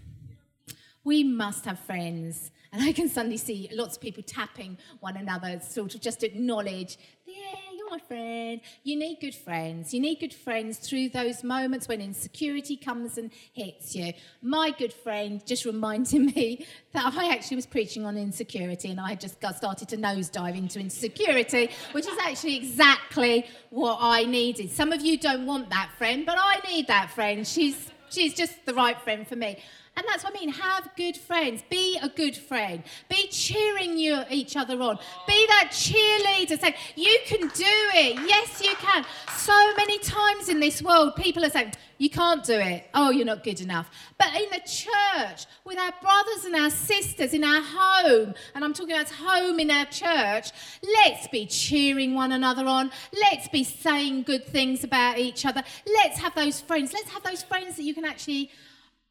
We 1.05 1.25
must 1.25 1.65
have 1.65 1.79
friends. 1.81 2.51
And 2.73 2.83
I 2.83 2.93
can 2.93 3.09
suddenly 3.09 3.37
see 3.37 3.69
lots 3.73 3.97
of 3.97 4.03
people 4.03 4.23
tapping 4.23 4.79
one 5.01 5.19
another, 5.19 5.61
sort 5.61 5.95
of 5.95 6.01
just 6.01 6.23
acknowledge, 6.23 6.97
yeah, 7.27 7.55
you're 7.77 7.91
my 7.91 7.99
friend. 7.99 8.63
You 8.83 8.97
need 8.97 9.19
good 9.21 9.35
friends. 9.35 9.93
You 9.93 10.01
need 10.01 10.21
good 10.21 10.33
friends 10.33 10.79
through 10.79 11.11
those 11.11 11.45
moments 11.45 11.87
when 11.87 12.01
insecurity 12.01 12.79
comes 12.79 13.19
and 13.19 13.31
hits 13.53 13.95
you. 13.95 14.15
My 14.41 14.71
good 14.71 14.93
friend 14.93 15.45
just 15.45 15.67
reminded 15.67 16.35
me 16.35 16.67
that 16.93 17.13
I 17.15 17.35
actually 17.35 17.57
was 17.57 17.67
preaching 17.67 18.07
on 18.07 18.17
insecurity 18.17 18.91
and 18.91 18.99
I 18.99 19.11
had 19.11 19.21
just 19.21 19.39
got 19.39 19.57
started 19.57 19.89
to 19.91 19.99
nosedive 19.99 20.57
into 20.57 20.81
insecurity, 20.81 21.69
which 21.93 22.07
is 22.07 22.19
actually 22.23 22.57
exactly 22.57 23.47
what 23.69 23.99
I 24.01 24.25
needed. 24.25 24.71
Some 24.71 24.93
of 24.93 25.03
you 25.03 25.19
don't 25.19 25.45
want 25.45 25.69
that 25.69 25.91
friend, 25.99 26.25
but 26.25 26.39
I 26.39 26.61
need 26.67 26.87
that 26.87 27.11
friend. 27.11 27.47
She's 27.47 27.91
she's 28.09 28.35
just 28.35 28.65
the 28.65 28.75
right 28.75 29.01
friend 29.01 29.27
for 29.27 29.37
me. 29.37 29.59
And 29.95 30.07
that's 30.09 30.25
what 30.25 30.35
I 30.35 30.41
mean. 30.41 30.49
Have 30.49 30.89
good 30.97 31.19
friends. 31.19 31.63
Be 31.69 31.99
a 32.03 32.09
good 32.09 32.35
friend. 32.35 32.83
Be 33.11 33.27
cheering 33.29 33.99
you 33.99 34.23
each 34.31 34.57
other 34.57 34.81
on. 34.81 34.99
Be 35.27 35.47
that 35.49 35.69
cheerleader 35.71 36.59
saying, 36.59 36.75
You 36.97 37.19
can 37.27 37.41
do 37.49 37.75
it. 37.95 38.19
Yes, 38.27 38.63
you 38.63 38.75
can. 38.77 39.05
So 39.37 39.75
many 39.77 39.99
times 39.99 40.49
in 40.49 40.61
this 40.61 40.81
world, 40.83 41.15
people 41.17 41.45
are 41.45 41.51
saying, 41.51 41.75
You 41.99 42.09
can't 42.09 42.43
do 42.43 42.55
it. 42.55 42.89
Oh, 42.95 43.11
you're 43.11 43.27
not 43.27 43.45
good 43.45 43.61
enough. 43.61 43.91
But 44.17 44.35
in 44.35 44.49
the 44.51 44.61
church, 44.67 45.45
with 45.67 45.79
our 45.79 45.93
brothers 46.01 46.47
and 46.47 46.57
our 46.57 46.71
sisters 46.71 47.35
in 47.35 47.45
our 47.45 47.63
home, 47.63 48.33
and 48.55 48.65
I'm 48.65 48.73
talking 48.73 48.95
about 48.95 49.11
home 49.11 49.61
in 49.61 49.71
our 49.71 49.87
church, 49.87 50.53
let's 50.83 51.29
be 51.29 51.45
cheering 51.45 52.15
one 52.15 52.33
another 52.33 52.65
on. 52.65 52.91
Let's 53.13 53.47
be 53.49 53.63
saying 53.63 54.23
good 54.23 54.47
things 54.47 54.85
about 54.85 55.19
each 55.19 55.45
other. 55.45 55.63
Let's 55.87 56.19
have 56.19 56.35
those 56.35 56.63
friends. 56.63 56.95
Let's 56.95 57.11
have 57.11 57.23
those 57.23 57.43
friends 57.43 57.77
that 57.77 57.83
you 57.83 57.93
can 57.93 58.07
actually 58.07 58.51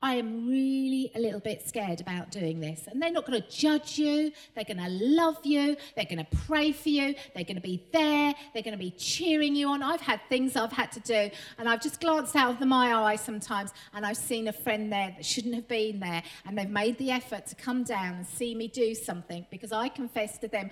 I 0.03 0.15
am 0.15 0.47
really 0.47 1.11
a 1.15 1.19
little 1.19 1.39
bit 1.39 1.67
scared 1.67 2.01
about 2.01 2.31
doing 2.31 2.59
this. 2.59 2.87
And 2.87 3.01
they're 3.01 3.11
not 3.11 3.25
going 3.27 3.39
to 3.39 3.47
judge 3.49 3.99
you. 3.99 4.31
They're 4.55 4.63
going 4.63 4.77
to 4.77 4.89
love 4.89 5.45
you. 5.45 5.77
They're 5.95 6.05
going 6.05 6.25
to 6.25 6.37
pray 6.47 6.71
for 6.71 6.89
you. 6.89 7.13
They're 7.35 7.43
going 7.43 7.55
to 7.55 7.61
be 7.61 7.83
there. 7.93 8.33
They're 8.53 8.63
going 8.63 8.77
to 8.77 8.83
be 8.83 8.91
cheering 8.91 9.55
you 9.55 9.69
on. 9.69 9.83
I've 9.83 10.01
had 10.01 10.19
things 10.27 10.55
I've 10.55 10.71
had 10.71 10.91
to 10.93 10.99
do, 11.01 11.29
and 11.57 11.69
I've 11.69 11.81
just 11.81 12.01
glanced 12.01 12.35
out 12.35 12.51
of 12.51 12.59
the, 12.59 12.65
my 12.65 12.93
eye 12.93 13.15
sometimes, 13.15 13.71
and 13.93 14.05
I've 14.05 14.17
seen 14.17 14.47
a 14.47 14.53
friend 14.53 14.91
there 14.91 15.13
that 15.15 15.25
shouldn't 15.25 15.55
have 15.55 15.67
been 15.67 15.99
there, 15.99 16.23
and 16.45 16.57
they've 16.57 16.69
made 16.69 16.97
the 16.97 17.11
effort 17.11 17.45
to 17.47 17.55
come 17.55 17.83
down 17.83 18.15
and 18.15 18.25
see 18.25 18.55
me 18.55 18.67
do 18.67 18.95
something 18.95 19.45
because 19.51 19.71
I 19.71 19.89
confessed 19.89 20.41
to 20.41 20.47
them, 20.47 20.71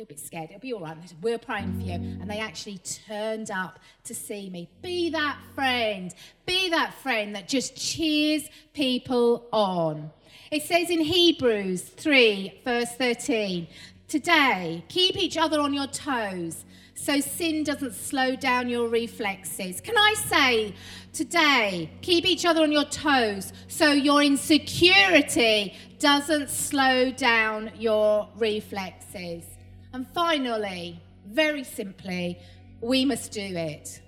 little 0.00 0.14
bit 0.14 0.24
scared. 0.24 0.50
It'll 0.50 0.60
be 0.60 0.72
all 0.72 0.80
right. 0.80 0.96
Said, 1.04 1.22
We're 1.22 1.38
praying 1.38 1.78
for 1.78 1.86
you. 1.86 1.92
And 1.92 2.30
they 2.30 2.38
actually 2.38 2.78
turned 2.78 3.50
up 3.50 3.78
to 4.04 4.14
see 4.14 4.48
me. 4.48 4.70
Be 4.82 5.10
that 5.10 5.38
friend. 5.54 6.14
Be 6.46 6.70
that 6.70 6.94
friend 6.94 7.34
that 7.34 7.48
just 7.48 7.76
cheers 7.76 8.48
people 8.72 9.46
on. 9.52 10.10
It 10.50 10.62
says 10.62 10.88
in 10.90 11.00
Hebrews 11.00 11.82
3, 11.82 12.62
verse 12.64 12.90
13, 12.96 13.66
Today, 14.08 14.84
keep 14.88 15.16
each 15.16 15.36
other 15.36 15.60
on 15.60 15.74
your 15.74 15.86
toes 15.86 16.64
so 16.94 17.20
sin 17.20 17.62
doesn't 17.62 17.94
slow 17.94 18.36
down 18.36 18.68
your 18.68 18.88
reflexes. 18.88 19.80
Can 19.80 19.96
I 19.96 20.14
say 20.14 20.74
today, 21.12 21.90
keep 22.00 22.24
each 22.24 22.46
other 22.46 22.62
on 22.62 22.72
your 22.72 22.84
toes 22.84 23.52
so 23.68 23.92
your 23.92 24.22
insecurity 24.22 25.74
doesn't 25.98 26.48
slow 26.48 27.10
down 27.10 27.70
your 27.78 28.28
reflexes? 28.36 29.44
And 29.92 30.06
finally, 30.08 31.00
very 31.26 31.64
simply, 31.64 32.38
we 32.80 33.04
must 33.04 33.32
do 33.32 33.40
it. 33.40 34.00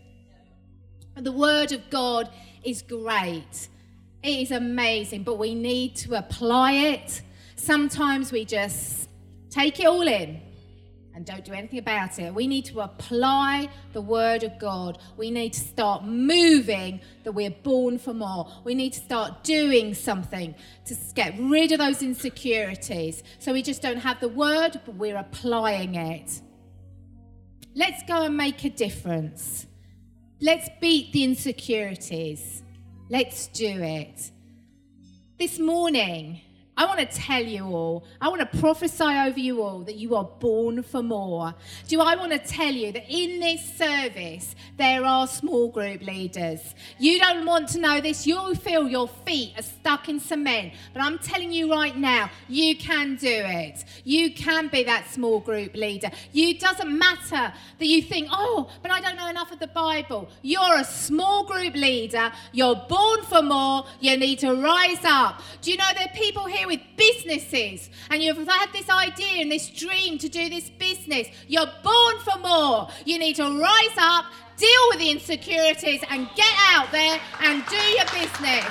The 1.16 1.32
Word 1.32 1.72
of 1.72 1.88
God 1.90 2.30
is 2.64 2.82
great. 2.82 3.68
It 4.22 4.40
is 4.40 4.50
amazing, 4.50 5.24
but 5.24 5.38
we 5.38 5.54
need 5.54 5.96
to 5.96 6.14
apply 6.14 6.72
it. 6.72 7.22
Sometimes 7.56 8.32
we 8.32 8.44
just 8.44 9.08
take 9.50 9.80
it 9.80 9.86
all 9.86 10.06
in 10.06 10.40
and 11.14 11.26
don't 11.26 11.44
do 11.44 11.52
anything 11.52 11.78
about 11.78 12.18
it. 12.18 12.34
We 12.34 12.46
need 12.46 12.64
to 12.66 12.80
apply 12.80 13.68
the 13.92 14.00
Word 14.00 14.44
of 14.44 14.58
God. 14.58 14.98
We 15.16 15.30
need 15.30 15.52
to 15.52 15.60
start 15.60 16.04
moving 16.04 17.00
that 17.24 17.32
we're 17.32 17.50
born 17.50 17.98
for 17.98 18.14
more. 18.14 18.50
We 18.64 18.74
need 18.74 18.94
to 18.94 19.00
start 19.00 19.44
doing 19.44 19.94
something 19.94 20.54
to 20.86 20.96
get 21.14 21.34
rid 21.38 21.72
of 21.72 21.78
those 21.78 22.02
insecurities. 22.02 23.22
So 23.38 23.52
we 23.52 23.62
just 23.62 23.82
don't 23.82 23.98
have 23.98 24.20
the 24.20 24.28
Word, 24.28 24.80
but 24.86 24.94
we're 24.94 25.18
applying 25.18 25.96
it. 25.96 26.40
Let's 27.74 28.02
go 28.04 28.22
and 28.22 28.36
make 28.36 28.64
a 28.64 28.70
difference. 28.70 29.66
Let's 30.40 30.68
beat 30.80 31.12
the 31.12 31.24
insecurities. 31.24 32.62
Let's 33.08 33.46
do 33.48 33.66
it. 33.66 34.30
This 35.38 35.58
morning, 35.58 36.40
I 36.74 36.86
want 36.86 37.00
to 37.00 37.06
tell 37.06 37.44
you 37.44 37.66
all, 37.66 38.02
I 38.18 38.28
want 38.28 38.40
to 38.40 38.58
prophesy 38.58 39.04
over 39.04 39.38
you 39.38 39.62
all 39.62 39.80
that 39.80 39.96
you 39.96 40.16
are 40.16 40.24
born 40.24 40.82
for 40.82 41.02
more. 41.02 41.54
Do 41.86 42.00
I 42.00 42.16
want 42.16 42.32
to 42.32 42.38
tell 42.38 42.72
you 42.72 42.92
that 42.92 43.04
in 43.10 43.40
this 43.40 43.62
service, 43.76 44.54
there 44.78 45.04
are 45.04 45.26
small 45.26 45.68
group 45.68 46.00
leaders? 46.00 46.74
You 46.98 47.18
don't 47.18 47.44
want 47.44 47.68
to 47.70 47.78
know 47.78 48.00
this. 48.00 48.26
You'll 48.26 48.54
feel 48.54 48.88
your 48.88 49.06
feet 49.06 49.52
are 49.58 49.62
stuck 49.62 50.08
in 50.08 50.18
cement. 50.18 50.72
But 50.94 51.02
I'm 51.02 51.18
telling 51.18 51.52
you 51.52 51.70
right 51.70 51.94
now, 51.94 52.30
you 52.48 52.74
can 52.74 53.16
do 53.16 53.28
it. 53.28 53.84
You 54.04 54.32
can 54.32 54.68
be 54.68 54.82
that 54.84 55.10
small 55.10 55.40
group 55.40 55.74
leader. 55.74 56.10
You 56.32 56.58
doesn't 56.58 56.98
matter 56.98 57.52
that 57.78 57.86
you 57.86 58.00
think, 58.00 58.28
oh, 58.32 58.70
but 58.80 58.90
I 58.90 59.02
don't 59.02 59.16
know 59.16 59.28
enough 59.28 59.52
of 59.52 59.58
the 59.58 59.66
Bible. 59.66 60.30
You're 60.40 60.78
a 60.78 60.84
small 60.84 61.44
group 61.44 61.74
leader. 61.74 62.32
You're 62.52 62.76
born 62.88 63.24
for 63.24 63.42
more. 63.42 63.84
You 64.00 64.16
need 64.16 64.38
to 64.38 64.54
rise 64.54 65.04
up. 65.04 65.42
Do 65.60 65.70
you 65.70 65.76
know 65.76 65.84
there 65.94 66.06
are 66.06 66.16
people 66.16 66.46
here? 66.46 66.61
With 66.66 66.80
businesses 66.96 67.90
and 68.10 68.22
you've 68.22 68.46
had 68.46 68.72
this 68.72 68.88
idea 68.88 69.42
and 69.42 69.50
this 69.50 69.68
dream 69.70 70.18
to 70.18 70.28
do 70.28 70.48
this 70.48 70.70
business, 70.70 71.28
you're 71.48 71.70
born 71.82 72.18
for 72.20 72.38
more. 72.40 72.88
You 73.04 73.18
need 73.18 73.36
to 73.36 73.44
rise 73.44 73.96
up, 73.98 74.26
deal 74.56 74.84
with 74.90 74.98
the 74.98 75.10
insecurities, 75.10 76.02
and 76.10 76.28
get 76.34 76.54
out 76.70 76.90
there 76.92 77.20
and 77.40 77.64
do 77.66 77.76
your 77.76 78.06
business. 78.06 78.64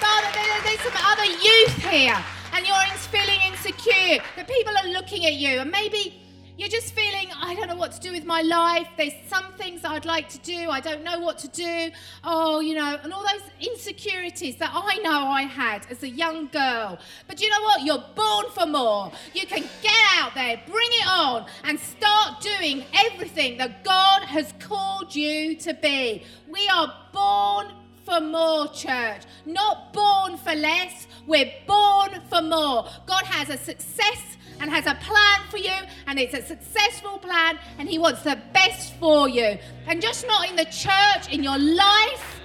Father, 0.00 0.28
there's 0.64 0.80
some 0.80 0.92
other 1.04 1.24
youth 1.24 1.76
here 1.90 2.16
and 2.54 2.66
you're 2.66 2.74
feeling 3.14 3.40
insecure, 3.46 4.18
The 4.36 4.44
people 4.44 4.74
are 4.76 4.88
looking 4.88 5.24
at 5.26 5.34
you 5.34 5.60
and 5.60 5.70
maybe 5.70 6.23
you're 6.56 6.68
just 6.68 6.94
feeling, 6.94 7.28
I 7.40 7.54
don't 7.54 7.68
know 7.68 7.76
what 7.76 7.92
to 7.92 8.00
do 8.00 8.12
with 8.12 8.24
my 8.24 8.40
life. 8.42 8.86
There's 8.96 9.14
some 9.28 9.52
things 9.54 9.84
I'd 9.84 10.04
like 10.04 10.28
to 10.30 10.38
do. 10.38 10.70
I 10.70 10.80
don't 10.80 11.02
know 11.02 11.18
what 11.18 11.38
to 11.38 11.48
do. 11.48 11.90
Oh, 12.22 12.60
you 12.60 12.74
know, 12.74 12.98
and 13.02 13.12
all 13.12 13.22
those 13.22 13.50
insecurities 13.60 14.56
that 14.56 14.70
I 14.72 14.98
know 14.98 15.26
I 15.26 15.42
had 15.42 15.84
as 15.90 16.04
a 16.04 16.08
young 16.08 16.46
girl. 16.48 16.98
But 17.26 17.40
you 17.40 17.50
know 17.50 17.60
what? 17.62 17.82
You're 17.82 18.04
born 18.14 18.46
for 18.54 18.66
more. 18.66 19.10
You 19.34 19.46
can 19.46 19.62
get 19.82 19.92
out 20.14 20.34
there, 20.34 20.60
bring 20.66 20.88
it 20.92 21.08
on, 21.08 21.46
and 21.64 21.78
start 21.78 22.40
doing 22.40 22.84
everything 22.94 23.58
that 23.58 23.82
God 23.82 24.22
has 24.22 24.54
called 24.60 25.14
you 25.14 25.56
to 25.56 25.74
be. 25.74 26.22
We 26.48 26.68
are 26.68 26.94
born 27.12 27.72
for 28.04 28.20
more, 28.20 28.68
church. 28.68 29.22
Not 29.44 29.92
born 29.92 30.36
for 30.36 30.54
less. 30.54 31.08
We're 31.26 31.52
born 31.66 32.20
for 32.28 32.42
more. 32.42 32.86
God 33.06 33.24
has 33.24 33.48
a 33.48 33.56
success 33.56 34.36
and 34.60 34.70
has 34.70 34.86
a 34.86 34.94
plan 34.94 35.40
for 35.50 35.58
you, 35.58 35.72
and 36.06 36.18
it's 36.18 36.34
a 36.34 36.42
successful 36.42 37.18
plan, 37.18 37.58
and 37.78 37.88
He 37.88 37.98
wants 37.98 38.22
the 38.22 38.38
best 38.52 38.94
for 38.94 39.28
you. 39.28 39.58
And 39.86 40.00
just 40.00 40.26
not 40.26 40.48
in 40.48 40.56
the 40.56 40.66
church, 40.66 41.32
in 41.32 41.42
your 41.42 41.58
life. 41.58 42.40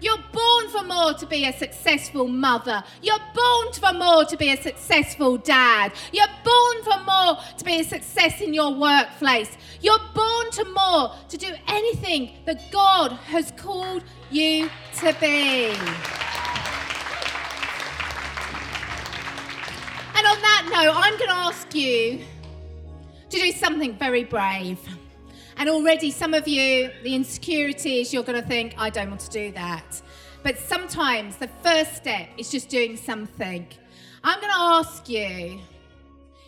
You're 0.00 0.22
born 0.32 0.68
for 0.68 0.84
more 0.84 1.14
to 1.14 1.26
be 1.26 1.46
a 1.46 1.52
successful 1.52 2.28
mother. 2.28 2.84
You're 3.02 3.18
born 3.34 3.72
for 3.72 3.92
more 3.92 4.24
to 4.26 4.36
be 4.36 4.52
a 4.52 4.62
successful 4.62 5.38
dad. 5.38 5.92
You're 6.12 6.26
born 6.44 6.82
for 6.84 7.04
more 7.04 7.36
to 7.56 7.64
be 7.64 7.80
a 7.80 7.84
success 7.84 8.40
in 8.40 8.54
your 8.54 8.74
workplace. 8.74 9.50
You're 9.80 9.98
born 10.14 10.50
to 10.52 10.64
more 10.66 11.14
to 11.28 11.36
do 11.36 11.52
anything 11.66 12.30
that 12.46 12.70
God 12.70 13.12
has 13.12 13.52
called 13.56 14.04
you 14.30 14.70
to 15.00 15.16
be. 15.20 16.27
Note, 20.68 20.92
I'm 20.94 21.16
going 21.18 21.30
to 21.30 21.36
ask 21.36 21.74
you 21.74 22.20
to 23.30 23.38
do 23.38 23.52
something 23.52 23.96
very 23.98 24.24
brave. 24.24 24.78
And 25.56 25.68
already, 25.68 26.10
some 26.10 26.34
of 26.34 26.46
you, 26.46 26.90
the 27.02 27.14
insecurities, 27.14 28.12
you're 28.12 28.22
going 28.22 28.40
to 28.40 28.46
think, 28.46 28.74
I 28.78 28.90
don't 28.90 29.08
want 29.08 29.20
to 29.22 29.30
do 29.30 29.52
that. 29.52 30.00
But 30.42 30.58
sometimes 30.58 31.36
the 31.36 31.48
first 31.62 31.96
step 31.96 32.28
is 32.36 32.50
just 32.50 32.68
doing 32.68 32.96
something. 32.96 33.66
I'm 34.22 34.40
going 34.40 34.52
to 34.52 34.58
ask 34.58 35.08
you 35.08 35.60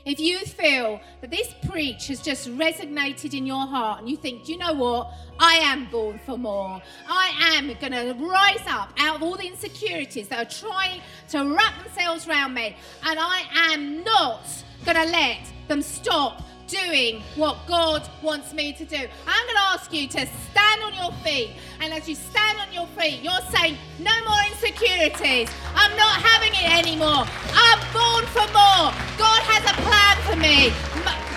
If 0.04 0.18
you 0.18 0.38
feel 0.40 1.00
that 1.20 1.30
this 1.30 1.54
preach 1.68 2.08
has 2.08 2.20
just 2.20 2.48
resonated 2.56 3.34
in 3.34 3.44
your 3.44 3.66
heart 3.66 4.00
and 4.00 4.08
you 4.08 4.16
think, 4.16 4.48
you 4.48 4.56
know 4.56 4.72
what? 4.72 5.12
I 5.38 5.54
am 5.56 5.90
born 5.90 6.20
for 6.24 6.38
more. 6.38 6.80
I 7.06 7.56
am 7.56 7.66
going 7.80 7.92
to 7.92 8.14
rise 8.18 8.64
up 8.66 8.92
out 8.98 9.16
of 9.16 9.22
all 9.22 9.36
the 9.36 9.46
insecurities 9.46 10.28
that 10.28 10.46
are 10.46 10.50
trying 10.50 11.00
to 11.30 11.54
wrap 11.54 11.84
themselves 11.84 12.26
around 12.26 12.54
me. 12.54 12.76
And 13.04 13.18
I 13.20 13.42
am 13.72 14.02
not 14.02 14.46
going 14.84 14.96
to 14.96 15.04
let 15.04 15.40
them 15.68 15.82
stop 15.82 16.42
doing 16.70 17.22
what 17.34 17.58
God 17.66 18.08
wants 18.22 18.52
me 18.54 18.72
to 18.72 18.84
do. 18.84 18.96
I'm 18.96 19.44
going 19.46 19.56
to 19.56 19.68
ask 19.74 19.92
you 19.92 20.06
to 20.08 20.26
stand 20.50 20.82
on 20.84 20.94
your 20.94 21.12
feet. 21.24 21.50
And 21.80 21.92
as 21.92 22.08
you 22.08 22.14
stand 22.14 22.58
on 22.60 22.72
your 22.72 22.86
feet, 22.98 23.22
you're 23.22 23.44
saying, 23.50 23.76
No 23.98 24.12
more 24.24 24.40
insecurities. 24.46 25.50
I'm 25.74 25.96
not 25.96 26.22
having 26.22 26.52
it 26.54 26.70
anymore. 26.78 27.26
I'm 27.52 27.80
born 27.92 28.24
for 28.30 28.46
more. 28.54 28.94
God 29.18 29.42
has 29.50 29.64
a 29.66 29.74
plan 29.82 30.16
for 30.24 30.36
me. 30.36 30.68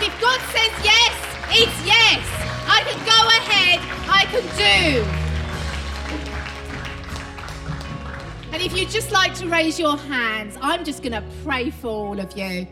If 0.05 0.13
God 0.21 0.39
says 0.53 0.71
yes, 0.85 1.13
it's 1.49 1.85
yes. 1.85 2.21
I 2.65 2.83
can 2.87 2.99
go 3.05 3.19
ahead, 3.39 3.79
I 4.07 4.25
can 4.31 4.43
do. 4.57 5.23
And 8.53 8.61
if 8.61 8.77
you'd 8.77 8.89
just 8.89 9.11
like 9.11 9.33
to 9.35 9.47
raise 9.47 9.79
your 9.79 9.97
hands, 9.97 10.57
I'm 10.61 10.85
just 10.85 11.01
going 11.01 11.13
to 11.13 11.23
pray 11.43 11.71
for 11.71 11.87
all 11.87 12.19
of 12.19 12.37
you. 12.37 12.67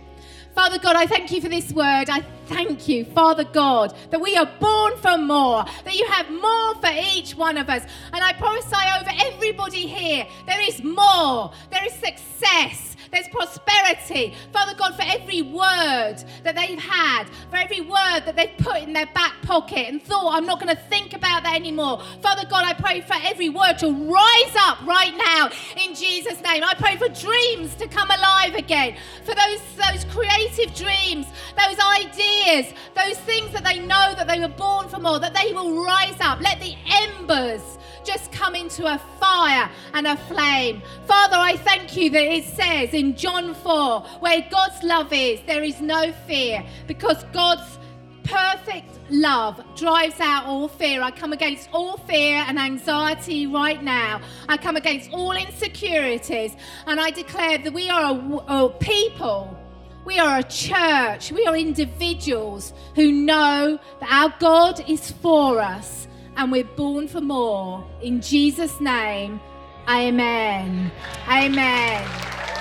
Father 0.56 0.80
God, 0.80 0.96
I 0.96 1.06
thank 1.06 1.32
you 1.32 1.42
for 1.42 1.50
this 1.50 1.72
word. 1.72 2.10
I 2.10 2.24
thank 2.48 2.88
you, 2.88 3.06
Father 3.06 3.46
God, 3.46 3.96
that 4.10 4.20
we 4.20 4.36
are 4.36 4.50
born 4.60 4.98
for 4.98 5.18
more, 5.18 5.64
that 5.86 5.96
you 5.96 6.06
have 6.08 6.30
more 6.30 6.76
for 6.76 6.90
each 7.16 7.36
one 7.36 7.58
of 7.58 7.70
us. 7.70 7.84
And 8.12 8.24
I 8.24 8.34
prophesy 8.34 8.76
over 9.00 9.12
everybody 9.34 9.88
here 9.88 10.28
there 10.46 10.62
is 10.62 10.84
more, 10.84 11.52
there 11.72 11.86
is 11.86 11.94
success. 11.94 12.91
There's 13.12 13.28
prosperity. 13.28 14.34
Father 14.54 14.74
God, 14.76 14.96
for 14.96 15.04
every 15.06 15.42
word 15.42 16.24
that 16.44 16.56
they've 16.56 16.80
had, 16.80 17.26
for 17.50 17.58
every 17.58 17.82
word 17.82 18.22
that 18.26 18.36
they've 18.36 18.58
put 18.58 18.78
in 18.78 18.94
their 18.94 19.08
back 19.08 19.34
pocket 19.42 19.88
and 19.90 20.02
thought, 20.02 20.34
I'm 20.34 20.46
not 20.46 20.62
going 20.62 20.74
to 20.74 20.82
think 20.84 21.14
about 21.14 21.44
that 21.44 21.56
anymore. 21.56 22.02
Father 22.22 22.48
God, 22.50 22.64
I 22.64 22.74
pray 22.74 23.02
for 23.02 23.16
every 23.24 23.50
word 23.50 23.78
to 23.80 23.92
rise 23.92 24.56
up 24.60 24.86
right 24.86 25.14
now 25.18 25.50
in 25.84 25.94
Jesus' 25.94 26.42
name. 26.42 26.64
I 26.64 26.74
pray 26.76 26.96
for 26.96 27.10
dreams 27.10 27.76
to 27.76 27.88
come 27.88 28.10
alive 28.10 28.56
again, 28.56 28.96
for 29.24 29.36
those, 29.36 29.62
those 29.76 30.06
creative 30.06 30.74
dreams, 30.74 31.28
those 31.58 31.78
ideas, 31.80 32.74
those 32.96 33.18
things 33.20 33.52
that 33.52 33.64
they 33.66 33.80
know 33.80 34.14
that 34.16 34.28
they 34.28 34.40
were 34.40 34.48
born 34.48 34.88
for 34.88 35.00
more, 35.00 35.20
that 35.20 35.34
they 35.34 35.54
will 35.54 35.84
rise 35.84 36.20
up. 36.22 36.40
Let 36.40 36.62
the 36.62 36.76
embers 36.90 37.78
just 38.04 38.32
come 38.32 38.56
into 38.56 38.86
a 38.86 38.98
fire 39.20 39.70
and 39.94 40.08
a 40.08 40.18
flame. 40.18 40.82
Father, 41.06 41.38
I 41.38 41.58
thank 41.58 41.96
you 41.96 42.10
that 42.10 42.24
it 42.24 42.46
says 42.46 42.94
in 43.02 43.16
John 43.16 43.56
4, 43.56 44.02
where 44.20 44.46
God's 44.52 44.84
love 44.84 45.12
is, 45.12 45.40
there 45.48 45.64
is 45.64 45.82
no 45.82 46.14
fear 46.28 46.64
because 46.86 47.24
God's 47.34 47.80
perfect 48.24 49.00
love 49.10 49.60
drives 49.76 50.20
out 50.20 50.46
all 50.46 50.68
fear. 50.68 51.02
I 51.02 51.10
come 51.10 51.34
against 51.34 51.68
all 51.74 51.98
fear 51.98 52.46
and 52.48 52.60
anxiety 52.60 53.48
right 53.48 53.82
now. 53.82 54.22
I 54.48 54.58
come 54.58 54.76
against 54.76 55.12
all 55.12 55.32
insecurities 55.32 56.56
and 56.86 57.00
I 57.00 57.10
declare 57.10 57.58
that 57.58 57.74
we 57.74 57.90
are 57.90 58.14
a, 58.14 58.66
a 58.66 58.70
people. 58.70 59.58
We 60.06 60.20
are 60.20 60.38
a 60.38 60.44
church. 60.44 61.32
We 61.32 61.44
are 61.48 61.58
individuals 61.58 62.72
who 62.94 63.12
know 63.12 63.80
that 64.00 64.12
our 64.12 64.32
God 64.40 64.88
is 64.88 65.12
for 65.12 65.60
us 65.60 66.08
and 66.38 66.52
we're 66.52 66.64
born 66.64 67.08
for 67.08 67.22
more. 67.22 67.84
In 68.04 68.22
Jesus' 68.22 68.80
name, 68.80 69.42
amen. 69.90 70.92
Amen. 71.28 72.61